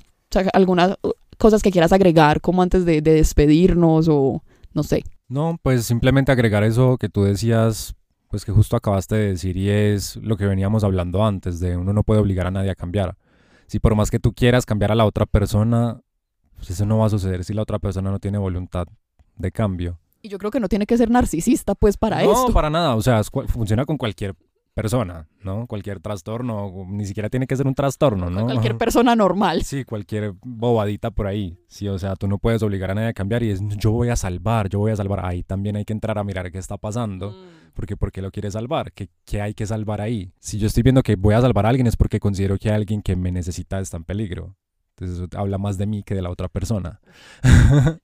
[0.53, 0.97] algunas
[1.37, 4.41] cosas que quieras agregar como antes de, de despedirnos o
[4.73, 5.03] no sé.
[5.27, 7.93] No, pues simplemente agregar eso que tú decías,
[8.29, 11.93] pues que justo acabaste de decir y es lo que veníamos hablando antes, de uno
[11.93, 13.15] no puede obligar a nadie a cambiar.
[13.67, 16.01] Si por más que tú quieras cambiar a la otra persona,
[16.55, 18.87] pues eso no va a suceder si la otra persona no tiene voluntad
[19.37, 19.99] de cambio.
[20.21, 22.47] Y yo creo que no tiene que ser narcisista, pues, para eso.
[22.47, 22.95] No, para nada.
[22.95, 24.35] O sea, funciona con cualquier
[24.73, 25.67] persona, ¿no?
[25.67, 28.45] Cualquier trastorno, ni siquiera tiene que ser un trastorno, ¿no?
[28.45, 29.63] Cualquier persona normal.
[29.63, 31.57] Sí, cualquier bobadita por ahí.
[31.67, 34.07] Sí, o sea, tú no puedes obligar a nadie a cambiar y es yo voy
[34.07, 35.25] a salvar, yo voy a salvar.
[35.25, 37.71] Ahí también hay que entrar a mirar qué está pasando, mm.
[37.73, 38.93] porque ¿por qué lo quieres salvar?
[38.93, 40.31] ¿Qué, ¿Qué hay que salvar ahí?
[40.39, 43.01] Si yo estoy viendo que voy a salvar a alguien es porque considero que alguien
[43.01, 44.55] que me necesita está en peligro.
[44.99, 46.99] Entonces eso habla más de mí que de la otra persona.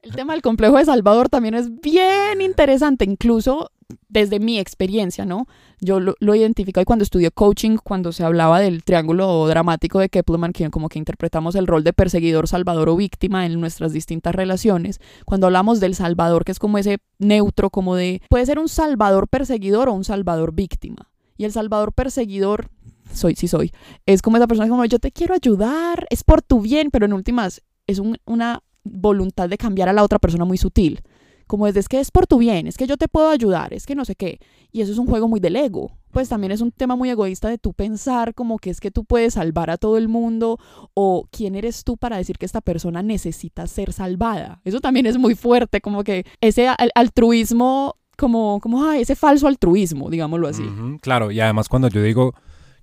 [0.01, 3.69] El tema del complejo de Salvador también es bien interesante, incluso
[4.07, 5.45] desde mi experiencia, ¿no?
[5.81, 10.53] Yo lo, identifico y cuando estudié coaching, cuando se hablaba del triángulo dramático de Keplerman,
[10.53, 15.01] que como que interpretamos el rol de perseguidor, salvador o víctima en nuestras distintas relaciones,
[15.25, 19.27] cuando hablamos del salvador, que es como ese neutro, como de, puede ser un salvador
[19.27, 21.11] perseguidor o un salvador víctima.
[21.37, 22.69] Y el salvador perseguidor
[23.15, 23.71] soy, sí soy.
[24.05, 27.13] Es como esa persona como yo te quiero ayudar, es por tu bien, pero en
[27.13, 31.01] últimas es una voluntad de cambiar a la otra persona muy sutil.
[31.47, 33.85] Como es, es que es por tu bien, es que yo te puedo ayudar, es
[33.85, 34.39] que no sé qué.
[34.71, 35.91] Y eso es un juego muy del ego.
[36.11, 39.05] Pues también es un tema muy egoísta de tú pensar como que es que tú
[39.05, 40.57] puedes salvar a todo el mundo
[40.93, 44.61] o quién eres tú para decir que esta persona necesita ser salvada.
[44.63, 50.47] Eso también es muy fuerte, como que ese altruismo, como, como ese falso altruismo, digámoslo
[50.47, 50.63] así.
[51.01, 52.33] claro, y además cuando yo digo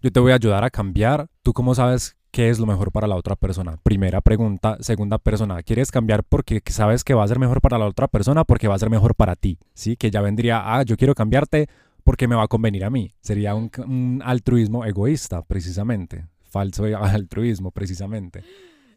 [0.02, 1.28] yo te voy a ayudar a cambiar.
[1.42, 3.78] ¿Tú cómo sabes qué es lo mejor para la otra persona?
[3.84, 4.76] Primera pregunta.
[4.80, 8.44] Segunda persona, ¿quieres cambiar porque sabes que va a ser mejor para la otra persona
[8.44, 9.58] porque va a ser mejor para ti?
[9.74, 9.96] ¿Sí?
[9.96, 11.68] Que ya vendría, ah, yo quiero cambiarte
[12.02, 13.14] porque me va a convenir a mí.
[13.20, 16.26] Sería un, un altruismo egoísta, precisamente.
[16.40, 18.42] Falso altruismo, precisamente.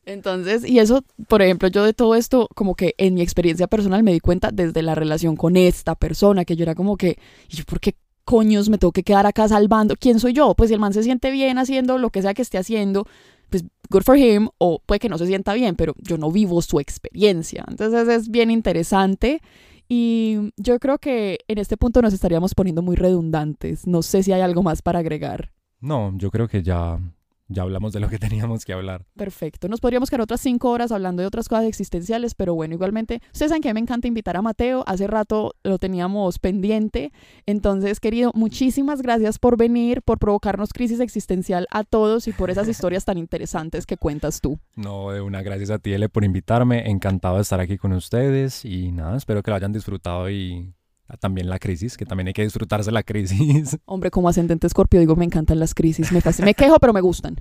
[0.08, 4.03] Entonces, y eso, por ejemplo, yo de todo esto, como que en mi experiencia personal
[4.03, 7.18] me di cuenta desde la relación con esta persona, que yo era como que,
[7.49, 7.95] ¿y yo por qué
[8.26, 9.95] coños me tengo que quedar acá salvando?
[9.97, 10.53] ¿Quién soy yo?
[10.55, 13.07] Pues si el man se siente bien haciendo lo que sea que esté haciendo,
[13.49, 16.61] pues good for him, o puede que no se sienta bien, pero yo no vivo
[16.61, 17.63] su experiencia.
[17.67, 19.41] Entonces es bien interesante.
[19.88, 23.86] Y yo creo que en este punto nos estaríamos poniendo muy redundantes.
[23.86, 25.51] No sé si hay algo más para agregar.
[25.80, 26.99] No, yo creo que ya
[27.48, 29.06] ya hablamos de lo que teníamos que hablar.
[29.16, 29.68] Perfecto.
[29.68, 33.50] Nos podríamos quedar otras cinco horas hablando de otras cosas existenciales, pero bueno, igualmente, ustedes
[33.50, 34.84] saben que me encanta invitar a Mateo.
[34.88, 37.12] Hace rato lo teníamos pendiente.
[37.46, 42.68] Entonces, querido, muchísimas gracias por venir, por provocarnos crisis existencial a todos y por esas
[42.70, 44.60] historias tan interesantes que cuentas tú.
[44.76, 46.89] No, de una gracias a ti, Ele, por invitarme.
[46.89, 50.74] Encantado de estar aquí con ustedes y nada, espero que lo hayan disfrutado y
[51.20, 53.78] también la crisis, que también hay que disfrutarse la crisis.
[53.86, 57.38] Hombre, como ascendente escorpio digo, me encantan las crisis, me, me quejo, pero me gustan.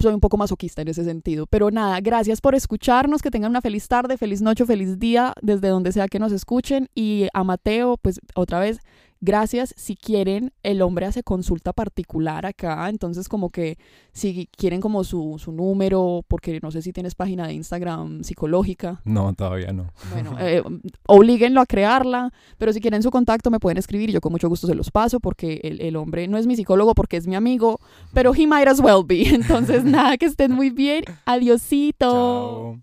[0.00, 1.46] Soy un poco masoquista en ese sentido.
[1.46, 5.68] Pero nada, gracias por escucharnos, que tengan una feliz tarde, feliz noche, feliz día, desde
[5.68, 6.88] donde sea que nos escuchen.
[6.94, 8.80] Y a Mateo, pues otra vez,
[9.24, 9.74] gracias.
[9.76, 13.78] Si quieren, el hombre hace consulta particular acá, entonces como que
[14.12, 19.00] si quieren como su, su número, porque no sé si tienes página de Instagram psicológica.
[19.04, 19.92] No, todavía no.
[20.12, 20.62] Bueno, eh,
[21.06, 24.66] oblíguenlo a crearla, pero si quieren su contacto me pueden escribir, yo con mucho gusto
[24.66, 27.80] se los paso, porque el, el hombre no es mi psicólogo porque es mi amigo,
[28.12, 29.28] pero he might as well be.
[29.34, 31.04] Entonces, nada, que estén muy bien.
[31.24, 32.10] Adiosito.
[32.10, 32.78] Chao.